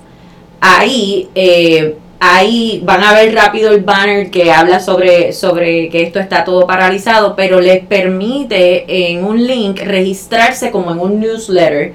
Ahí, 0.60 1.30
eh, 1.34 1.96
ahí 2.20 2.82
van 2.84 3.04
a 3.04 3.14
ver 3.14 3.34
rápido 3.34 3.72
el 3.72 3.82
banner 3.82 4.30
que 4.30 4.52
habla 4.52 4.80
sobre, 4.80 5.34
sobre 5.34 5.90
que 5.90 6.04
esto 6.04 6.20
está 6.20 6.44
todo 6.44 6.68
paralizado, 6.68 7.36
pero 7.36 7.60
les 7.60 7.84
permite 7.86 9.12
en 9.12 9.26
un 9.26 9.46
link 9.46 9.80
registrarse 9.80 10.72
como 10.72 10.92
en 10.92 11.00
un 11.00 11.20
newsletter. 11.20 11.94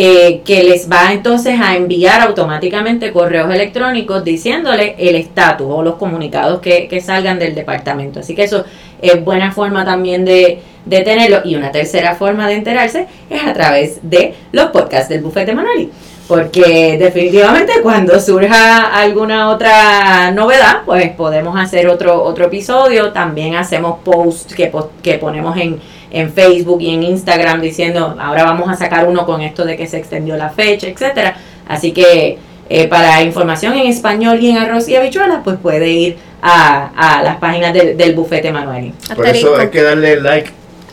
Eh, 0.00 0.42
que 0.44 0.62
les 0.62 0.88
va 0.88 1.12
entonces 1.12 1.58
a 1.60 1.74
enviar 1.74 2.20
automáticamente 2.20 3.10
correos 3.10 3.52
electrónicos 3.52 4.22
diciéndole 4.22 4.94
el 4.98 5.16
estatus 5.16 5.66
o 5.68 5.82
los 5.82 5.94
comunicados 5.94 6.60
que, 6.60 6.86
que 6.86 7.00
salgan 7.00 7.38
del 7.38 7.54
departamento. 7.54 8.20
Así 8.20 8.34
que 8.34 8.44
eso 8.44 8.64
es 9.02 9.24
buena 9.24 9.52
forma 9.52 9.84
también 9.84 10.24
de, 10.24 10.60
de 10.84 11.00
tenerlo. 11.02 11.40
Y 11.44 11.54
una 11.54 11.70
tercera 11.70 12.14
forma 12.14 12.48
de 12.48 12.54
enterarse 12.54 13.06
es 13.30 13.42
a 13.42 13.52
través 13.52 14.00
de 14.02 14.34
los 14.52 14.66
podcasts 14.66 15.08
del 15.08 15.22
Bufete 15.22 15.54
Manueli. 15.54 15.90
Porque 16.26 16.98
definitivamente 16.98 17.80
cuando 17.82 18.20
surja 18.20 18.94
alguna 18.94 19.48
otra 19.48 20.30
novedad, 20.30 20.82
pues 20.84 21.10
podemos 21.12 21.58
hacer 21.58 21.88
otro, 21.88 22.22
otro 22.22 22.46
episodio. 22.46 23.12
También 23.12 23.54
hacemos 23.54 24.00
posts 24.04 24.54
que, 24.54 24.70
que 25.02 25.14
ponemos 25.14 25.56
en, 25.56 25.80
en 26.10 26.30
Facebook 26.30 26.82
y 26.82 26.92
en 26.92 27.02
Instagram 27.02 27.62
diciendo 27.62 28.14
ahora 28.20 28.44
vamos 28.44 28.68
a 28.68 28.76
sacar 28.76 29.08
uno 29.08 29.24
con 29.24 29.40
esto 29.40 29.64
de 29.64 29.76
que 29.78 29.86
se 29.86 29.96
extendió 29.96 30.36
la 30.36 30.50
fecha, 30.50 30.86
etcétera. 30.86 31.34
Así 31.66 31.92
que 31.92 32.38
eh, 32.68 32.88
para 32.88 33.22
información 33.22 33.74
en 33.74 33.86
español 33.86 34.38
y 34.40 34.50
en 34.50 34.58
arroz 34.58 34.88
y 34.88 34.96
habichuelas, 34.96 35.40
pues 35.44 35.56
puede 35.58 35.90
ir 35.90 36.16
a, 36.42 37.18
a 37.18 37.22
las 37.22 37.36
páginas 37.38 37.72
del, 37.72 37.96
del 37.96 38.14
bufete 38.14 38.52
Manueli. 38.52 38.92
Por 39.14 39.26
eso 39.26 39.56
hay 39.56 39.68
que 39.68 39.82
darle 39.82 40.20
like 40.20 40.52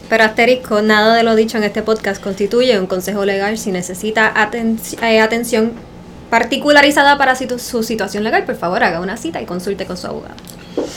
pero 0.09 0.23
asterisco, 0.23 0.81
nada 0.81 1.15
de 1.15 1.23
lo 1.23 1.35
dicho 1.35 1.57
en 1.57 1.63
este 1.63 1.81
podcast 1.81 2.21
constituye 2.21 2.79
un 2.79 2.85
consejo 2.85 3.25
legal. 3.25 3.57
Si 3.57 3.71
necesita 3.71 4.33
eh, 5.01 5.19
atención 5.19 5.71
particularizada 6.29 7.17
para 7.17 7.35
su 7.35 7.83
situación 7.83 8.23
legal, 8.23 8.43
por 8.43 8.55
favor 8.55 8.83
haga 8.83 8.99
una 8.99 9.17
cita 9.17 9.41
y 9.41 9.45
consulte 9.45 9.85
con 9.85 9.97
su 9.97 10.07
abogado. 10.07 10.35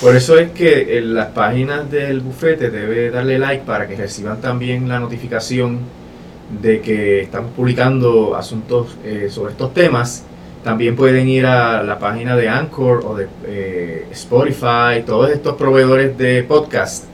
Por 0.00 0.14
eso 0.14 0.38
es 0.38 0.50
que 0.50 0.98
en 0.98 1.14
las 1.14 1.28
páginas 1.28 1.90
del 1.90 2.20
bufete 2.20 2.70
debe 2.70 3.10
darle 3.10 3.38
like 3.38 3.64
para 3.64 3.88
que 3.88 3.96
reciban 3.96 4.40
también 4.40 4.88
la 4.88 4.98
notificación 4.98 5.80
de 6.60 6.80
que 6.80 7.22
estamos 7.22 7.52
publicando 7.54 8.36
asuntos 8.36 8.96
eh, 9.04 9.28
sobre 9.30 9.52
estos 9.52 9.72
temas. 9.72 10.24
También 10.64 10.96
pueden 10.96 11.28
ir 11.28 11.46
a 11.46 11.82
la 11.82 11.98
página 11.98 12.36
de 12.36 12.48
Anchor 12.48 13.02
o 13.04 13.16
de 13.16 13.28
eh, 13.46 14.06
Spotify, 14.10 15.02
todos 15.06 15.30
estos 15.30 15.54
proveedores 15.54 16.16
de 16.18 16.42
podcast 16.42 17.04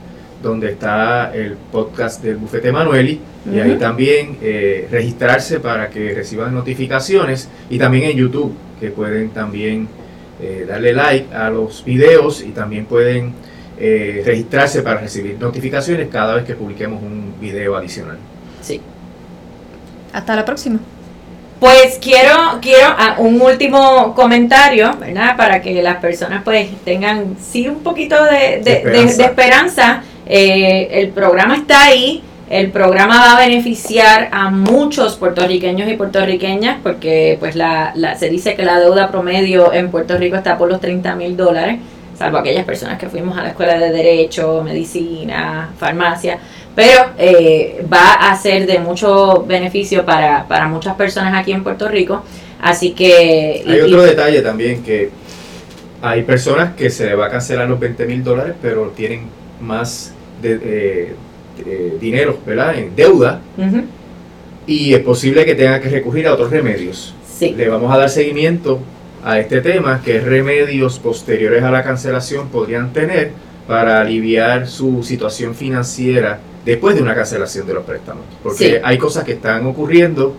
donde 0.44 0.72
está 0.72 1.35
el 1.35 1.57
podcast 1.72 2.22
del 2.22 2.37
Bufete 2.37 2.70
Manueli, 2.70 3.18
y 3.50 3.59
ahí 3.59 3.76
también 3.78 4.37
eh, 4.42 4.87
registrarse 4.90 5.59
para 5.59 5.88
que 5.88 6.14
reciban 6.14 6.54
notificaciones, 6.54 7.48
y 7.70 7.78
también 7.78 8.11
en 8.11 8.18
YouTube, 8.18 8.54
que 8.78 8.90
pueden 8.90 9.30
también 9.30 9.88
eh, 10.40 10.66
darle 10.68 10.92
like 10.92 11.35
a 11.35 11.48
los 11.48 11.85
videos 11.85 12.42
y 12.42 12.50
también 12.50 12.85
pueden 12.85 13.33
eh, 13.78 14.22
registrarse 14.24 14.83
para 14.83 15.00
recibir 15.00 15.38
notificaciones 15.40 16.09
cada 16.09 16.35
vez 16.35 16.44
que 16.44 16.54
publiquemos 16.54 17.02
un 17.02 17.35
video 17.40 17.76
adicional. 17.76 18.18
Sí. 18.61 18.80
Hasta 20.12 20.37
la 20.37 20.44
próxima. 20.44 20.78
Pues 21.60 21.98
quiero, 22.00 22.58
quiero 22.60 22.88
ah, 22.98 23.16
un 23.18 23.40
último 23.40 24.14
comentario, 24.14 24.94
¿verdad? 24.98 25.36
Para 25.36 25.62
que 25.62 25.82
las 25.82 25.96
personas 25.96 26.42
pues 26.44 26.68
tengan 26.84 27.36
sí 27.40 27.68
un 27.68 27.82
poquito 27.82 28.22
de, 28.24 28.60
de 28.62 29.24
esperanza 29.24 30.02
eh, 30.26 30.88
el 31.00 31.10
programa 31.10 31.56
está 31.56 31.84
ahí. 31.84 32.22
El 32.48 32.70
programa 32.70 33.18
va 33.20 33.36
a 33.36 33.40
beneficiar 33.40 34.28
a 34.30 34.50
muchos 34.50 35.16
puertorriqueños 35.16 35.88
y 35.88 35.96
puertorriqueñas 35.96 36.78
porque 36.82 37.36
pues 37.40 37.56
la, 37.56 37.94
se 38.18 38.28
dice 38.28 38.54
que 38.54 38.64
la 38.64 38.78
deuda 38.78 39.10
promedio 39.10 39.72
en 39.72 39.90
Puerto 39.90 40.16
Rico 40.18 40.36
está 40.36 40.58
por 40.58 40.68
los 40.68 40.78
30 40.78 41.14
mil 41.16 41.36
dólares, 41.36 41.78
salvo 42.16 42.38
aquellas 42.38 42.64
personas 42.64 42.98
que 42.98 43.08
fuimos 43.08 43.36
a 43.38 43.42
la 43.42 43.48
escuela 43.48 43.78
de 43.78 43.90
derecho, 43.90 44.62
medicina, 44.62 45.70
farmacia, 45.78 46.38
pero 46.74 47.10
eh, 47.18 47.84
va 47.92 48.14
a 48.14 48.37
ser 48.37 48.66
de 48.66 48.78
mucho 48.78 49.44
beneficio 49.46 50.04
para, 50.04 50.46
para 50.48 50.68
muchas 50.68 50.94
personas 50.96 51.34
aquí 51.34 51.52
en 51.52 51.62
Puerto 51.62 51.88
Rico. 51.88 52.24
Así 52.60 52.92
que... 52.92 53.62
Hay 53.66 53.80
otro 53.80 54.02
detalle 54.02 54.40
también 54.40 54.82
que 54.82 55.10
hay 56.02 56.22
personas 56.22 56.74
que 56.74 56.90
se 56.90 57.06
le 57.06 57.14
va 57.14 57.26
a 57.26 57.30
cancelar 57.30 57.68
los 57.68 57.78
20 57.78 58.06
mil 58.06 58.24
dólares, 58.24 58.54
pero 58.60 58.88
tienen 58.96 59.22
más 59.60 60.12
de, 60.42 61.14
dinero, 62.00 62.38
¿verdad? 62.44 62.76
En 62.76 62.96
deuda. 62.96 63.40
Y 64.66 64.94
es 64.94 65.00
posible 65.00 65.44
que 65.44 65.54
tenga 65.54 65.80
que 65.80 65.88
recurrir 65.88 66.26
a 66.26 66.34
otros 66.34 66.50
remedios. 66.50 67.14
Le 67.40 67.68
vamos 67.68 67.92
a 67.92 67.98
dar 67.98 68.10
seguimiento 68.10 68.80
a 69.24 69.38
este 69.38 69.60
tema, 69.60 70.02
qué 70.04 70.20
remedios 70.20 70.98
posteriores 70.98 71.62
a 71.62 71.70
la 71.70 71.82
cancelación 71.82 72.48
podrían 72.48 72.92
tener 72.92 73.32
para 73.66 74.00
aliviar 74.00 74.66
su 74.66 75.02
situación 75.02 75.54
financiera 75.54 76.40
después 76.64 76.94
de 76.94 77.03
una 77.03 77.14
cancelación 77.14 77.66
de 77.66 77.74
los 77.74 77.85
préstamos. 77.85 78.24
Porque 78.42 78.81
hay 78.83 78.98
cosas 78.98 79.24
que 79.24 79.33
están 79.33 79.66
ocurriendo 79.66 80.35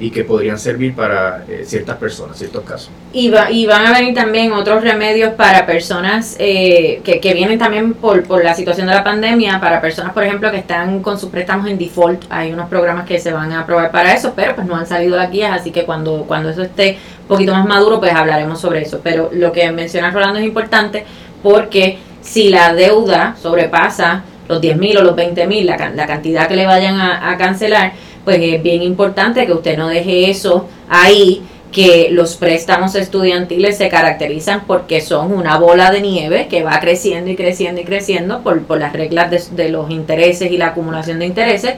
y 0.00 0.10
que 0.10 0.24
podrían 0.24 0.58
servir 0.58 0.94
para 0.94 1.44
eh, 1.46 1.64
ciertas 1.66 1.98
personas, 1.98 2.38
ciertos 2.38 2.64
casos. 2.64 2.90
Y, 3.12 3.28
va, 3.28 3.50
y 3.50 3.66
van 3.66 3.86
a 3.86 3.92
venir 3.92 4.14
también 4.14 4.50
otros 4.52 4.82
remedios 4.82 5.34
para 5.34 5.66
personas 5.66 6.36
eh, 6.38 7.02
que, 7.04 7.20
que, 7.20 7.34
vienen 7.34 7.58
también 7.58 7.92
por, 7.92 8.22
por 8.24 8.42
la 8.42 8.54
situación 8.54 8.86
de 8.86 8.94
la 8.94 9.04
pandemia, 9.04 9.60
para 9.60 9.78
personas, 9.82 10.14
por 10.14 10.24
ejemplo, 10.24 10.50
que 10.50 10.56
están 10.56 11.02
con 11.02 11.18
sus 11.18 11.28
préstamos 11.28 11.68
en 11.68 11.76
default. 11.76 12.24
Hay 12.30 12.50
unos 12.50 12.70
programas 12.70 13.06
que 13.06 13.18
se 13.18 13.30
van 13.30 13.52
a 13.52 13.60
aprobar 13.60 13.90
para 13.90 14.14
eso, 14.14 14.32
pero 14.34 14.54
pues 14.54 14.66
no 14.66 14.74
han 14.74 14.86
salido 14.86 15.16
las 15.16 15.30
guías, 15.30 15.60
así 15.60 15.70
que 15.70 15.84
cuando, 15.84 16.24
cuando 16.26 16.48
eso 16.48 16.62
esté 16.62 16.96
un 17.22 17.28
poquito 17.28 17.52
más 17.52 17.66
maduro, 17.66 18.00
pues 18.00 18.14
hablaremos 18.14 18.58
sobre 18.58 18.80
eso. 18.80 19.00
Pero 19.04 19.28
lo 19.34 19.52
que 19.52 19.70
menciona 19.70 20.10
Rolando 20.10 20.38
es 20.38 20.46
importante 20.46 21.04
porque 21.42 21.98
si 22.22 22.48
la 22.48 22.72
deuda 22.72 23.36
sobrepasa 23.40 24.24
los 24.50 24.60
10 24.60 24.76
mil 24.76 24.98
o 24.98 25.02
los 25.02 25.14
20 25.14 25.46
mil, 25.46 25.64
la, 25.64 25.76
la 25.94 26.06
cantidad 26.06 26.48
que 26.48 26.56
le 26.56 26.66
vayan 26.66 27.00
a, 27.00 27.36
cancelar, 27.38 27.92
pues 28.24 28.38
es 28.42 28.60
bien 28.62 28.82
importante 28.82 29.46
que 29.46 29.52
usted 29.52 29.78
no 29.78 29.88
deje 29.88 30.28
eso 30.28 30.68
ahí 30.88 31.42
que 31.70 32.08
los 32.10 32.34
préstamos 32.34 32.96
estudiantiles 32.96 33.78
se 33.78 33.88
caracterizan 33.88 34.64
porque 34.66 35.00
son 35.00 35.32
una 35.32 35.56
bola 35.56 35.92
de 35.92 36.00
nieve 36.00 36.48
que 36.48 36.64
va 36.64 36.80
creciendo 36.80 37.30
y 37.30 37.36
creciendo 37.36 37.80
y 37.80 37.84
creciendo 37.84 38.40
por, 38.40 38.60
por 38.64 38.80
las 38.80 38.92
reglas 38.92 39.30
de, 39.30 39.40
de 39.62 39.68
los 39.68 39.88
intereses 39.88 40.50
y 40.50 40.56
la 40.56 40.68
acumulación 40.68 41.20
de 41.20 41.26
intereses. 41.26 41.74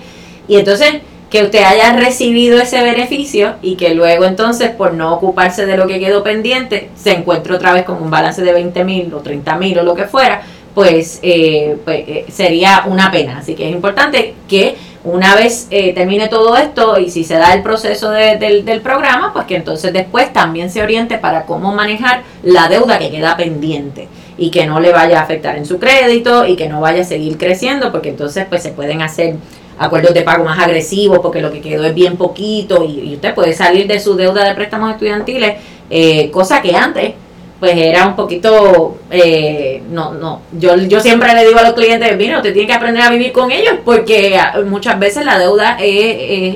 Y 0.49 0.57
entonces 0.57 0.95
que 1.29 1.43
usted 1.43 1.63
haya 1.63 1.95
recibido 1.95 2.59
ese 2.59 2.83
beneficio 2.83 3.57
y 3.61 3.77
que 3.77 3.95
luego 3.95 4.25
entonces 4.25 4.71
por 4.71 4.95
no 4.95 5.15
ocuparse 5.15 5.67
de 5.67 5.77
lo 5.77 5.87
que 5.87 6.01
quedó 6.01 6.23
pendiente 6.23 6.91
se 6.95 7.13
encuentre 7.13 7.55
otra 7.55 7.75
vez 7.75 7.85
con 7.85 8.03
un 8.03 8.11
balance 8.11 8.43
de 8.43 8.53
20 8.53 8.85
mil 8.85 9.15
o 9.15 9.19
30 9.21 9.57
mil 9.57 9.79
o 9.79 9.83
lo 9.83 9.95
que 9.95 10.05
fuera, 10.05 10.43
pues, 10.75 11.21
eh, 11.23 11.77
pues 11.85 12.01
eh, 12.07 12.25
sería 12.31 12.85
una 12.87 13.11
pena. 13.11 13.39
Así 13.39 13.55
que 13.55 13.69
es 13.69 13.75
importante 13.75 14.35
que 14.49 14.77
una 15.05 15.35
vez 15.35 15.67
eh, 15.71 15.93
termine 15.95 16.29
todo 16.29 16.57
esto 16.57 16.99
y 16.99 17.11
si 17.11 17.25
se 17.25 17.35
da 17.35 17.53
el 17.55 17.63
proceso 17.63 18.11
del, 18.11 18.65
del 18.65 18.81
programa, 18.81 19.33
pues 19.33 19.47
que 19.47 19.57
entonces 19.57 19.93
después 19.93 20.33
también 20.33 20.71
se 20.71 20.83
oriente 20.83 21.19
para 21.19 21.45
cómo 21.45 21.73
manejar 21.73 22.23
la 22.43 22.69
deuda 22.69 22.99
que 22.99 23.11
queda 23.11 23.37
pendiente 23.37 24.09
y 24.39 24.51
que 24.51 24.67
no 24.67 24.81
le 24.81 24.93
vaya 24.93 25.19
a 25.19 25.23
afectar 25.23 25.57
en 25.57 25.67
su 25.67 25.79
crédito 25.79 26.47
y 26.47 26.57
que 26.57 26.69
no 26.69 26.81
vaya 26.81 27.03
a 27.03 27.05
seguir 27.05 27.37
creciendo 27.37 27.91
porque 27.91 28.11
entonces 28.11 28.47
pues 28.49 28.63
se 28.63 28.71
pueden 28.71 29.03
hacer 29.03 29.37
acuerdos 29.79 30.15
de 30.15 30.23
pago 30.23 30.45
más 30.45 30.59
agresivos 30.59 31.19
porque 31.21 31.41
lo 31.41 31.51
que 31.51 31.61
quedó 31.61 31.85
es 31.85 31.95
bien 31.95 32.17
poquito 32.17 32.85
y, 32.85 33.15
usted 33.15 33.35
puede 33.35 33.53
salir 33.53 33.87
de 33.87 33.99
su 33.99 34.15
deuda 34.15 34.45
de 34.45 34.55
préstamos 34.55 34.93
estudiantiles, 34.93 35.57
eh, 35.91 36.31
cosa 36.31 36.63
que 36.63 36.75
antes 36.75 37.15
pues 37.63 37.77
era 37.77 38.09
un 38.09 38.17
poquito, 38.17 38.99
eh, 39.09 39.85
no, 39.89 40.15
no, 40.15 40.41
yo, 40.51 40.75
yo 40.75 40.99
siempre 40.99 41.33
le 41.33 41.47
digo 41.47 41.61
a 41.61 41.63
los 41.63 41.75
clientes, 41.75 42.17
mira, 42.17 42.39
usted 42.39 42.53
tiene 42.53 42.67
que 42.67 42.75
aprender 42.75 43.05
a 43.05 43.09
vivir 43.09 43.31
con 43.31 43.53
ellos 43.53 43.75
porque 43.85 44.37
ah, 44.37 44.55
muchas 44.67 44.99
veces 44.99 45.25
la 45.25 45.39
deuda 45.39 45.79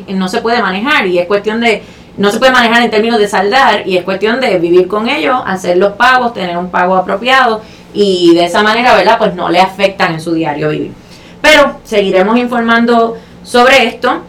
no 0.08 0.28
se 0.28 0.40
puede 0.40 0.60
manejar 0.60 1.06
y 1.06 1.20
es 1.20 1.26
cuestión 1.28 1.60
de, 1.60 1.84
no 2.16 2.32
se 2.32 2.40
puede 2.40 2.50
manejar 2.50 2.82
en 2.82 2.90
términos 2.90 3.20
de 3.20 3.28
saldar 3.28 3.86
y 3.86 3.96
es 3.96 4.02
cuestión 4.02 4.40
de 4.40 4.58
vivir 4.58 4.88
con 4.88 5.08
ellos, 5.08 5.40
hacer 5.46 5.76
los 5.76 5.92
pagos, 5.92 6.34
tener 6.34 6.58
un 6.58 6.70
pago 6.70 6.96
apropiado 6.96 7.62
y 7.94 8.34
de 8.34 8.46
esa 8.46 8.64
manera, 8.64 8.96
¿verdad? 8.96 9.16
Pues 9.16 9.32
no 9.36 9.48
le 9.48 9.60
afectan 9.60 10.14
en 10.14 10.20
su 10.20 10.34
diario 10.34 10.70
vivir. 10.70 10.92
Pero 11.40 11.76
seguiremos 11.84 12.36
informando 12.36 13.16
sobre 13.44 13.84
esto. 13.84 14.22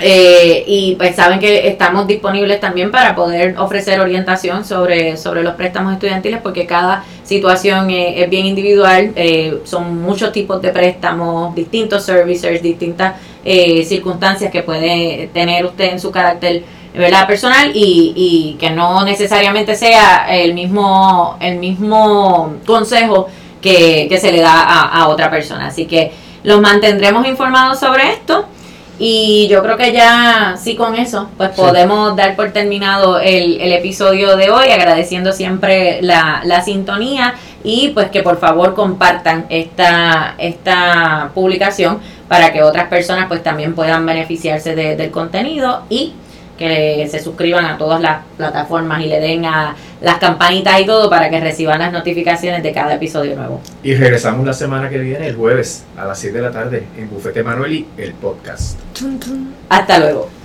Eh, 0.00 0.64
y 0.66 0.94
pues 0.94 1.16
saben 1.16 1.40
que 1.40 1.66
estamos 1.66 2.06
disponibles 2.06 2.60
también 2.60 2.92
para 2.92 3.16
poder 3.16 3.58
ofrecer 3.58 3.98
orientación 3.98 4.64
sobre, 4.64 5.16
sobre 5.16 5.42
los 5.42 5.54
préstamos 5.54 5.92
estudiantiles 5.94 6.40
porque 6.40 6.66
cada 6.66 7.04
situación 7.24 7.90
es, 7.90 8.30
bien 8.30 8.46
individual, 8.46 9.12
eh, 9.16 9.58
son 9.64 10.00
muchos 10.00 10.30
tipos 10.30 10.62
de 10.62 10.70
préstamos, 10.70 11.52
distintos 11.54 12.04
servicers, 12.04 12.62
distintas 12.62 13.14
eh, 13.44 13.84
circunstancias 13.84 14.52
que 14.52 14.62
puede 14.62 15.30
tener 15.32 15.64
usted 15.64 15.92
en 15.92 15.98
su 15.98 16.12
carácter 16.12 16.62
¿verdad? 16.94 17.26
personal 17.26 17.72
y, 17.74 18.12
y 18.14 18.56
que 18.58 18.70
no 18.70 19.04
necesariamente 19.04 19.74
sea 19.74 20.26
el 20.30 20.54
mismo, 20.54 21.36
el 21.40 21.58
mismo 21.58 22.54
consejo 22.64 23.26
que, 23.60 24.06
que 24.08 24.18
se 24.18 24.30
le 24.30 24.40
da 24.40 24.62
a, 24.62 25.02
a 25.02 25.08
otra 25.08 25.28
persona. 25.28 25.66
Así 25.66 25.86
que 25.86 26.12
los 26.44 26.60
mantendremos 26.60 27.26
informados 27.26 27.80
sobre 27.80 28.12
esto. 28.12 28.46
Y 28.98 29.46
yo 29.48 29.62
creo 29.62 29.76
que 29.76 29.92
ya, 29.92 30.56
sí, 30.60 30.74
con 30.74 30.96
eso, 30.96 31.28
pues 31.36 31.50
podemos 31.50 32.16
dar 32.16 32.34
por 32.34 32.50
terminado 32.50 33.20
el, 33.20 33.60
el, 33.60 33.72
episodio 33.72 34.36
de 34.36 34.50
hoy, 34.50 34.70
agradeciendo 34.70 35.32
siempre 35.32 36.02
la, 36.02 36.40
la, 36.44 36.62
sintonía 36.62 37.34
y 37.62 37.90
pues 37.90 38.10
que 38.10 38.24
por 38.24 38.40
favor 38.40 38.74
compartan 38.74 39.46
esta, 39.50 40.34
esta 40.38 41.30
publicación 41.32 42.00
para 42.26 42.52
que 42.52 42.64
otras 42.64 42.88
personas 42.88 43.26
pues 43.28 43.42
también 43.44 43.74
puedan 43.76 44.04
beneficiarse 44.04 44.74
del 44.74 45.10
contenido 45.12 45.82
y 45.88 46.14
que 46.58 47.08
se 47.10 47.20
suscriban 47.20 47.64
a 47.64 47.78
todas 47.78 48.00
las 48.00 48.24
plataformas 48.36 49.02
y 49.02 49.06
le 49.06 49.20
den 49.20 49.44
a 49.46 49.76
las 50.00 50.18
campanitas 50.18 50.80
y 50.80 50.86
todo 50.86 51.08
para 51.08 51.30
que 51.30 51.40
reciban 51.40 51.78
las 51.78 51.92
notificaciones 51.92 52.62
de 52.62 52.72
cada 52.72 52.94
episodio 52.94 53.36
nuevo. 53.36 53.60
Y 53.82 53.94
regresamos 53.94 54.44
la 54.44 54.52
semana 54.52 54.90
que 54.90 54.98
viene, 54.98 55.28
el 55.28 55.36
jueves, 55.36 55.84
a 55.96 56.04
las 56.04 56.18
7 56.18 56.36
de 56.36 56.42
la 56.42 56.50
tarde, 56.50 56.86
en 56.96 57.08
Bufete 57.08 57.42
Manueli, 57.42 57.86
el 57.96 58.12
podcast. 58.14 58.78
Hasta 59.68 59.98
luego. 59.98 60.37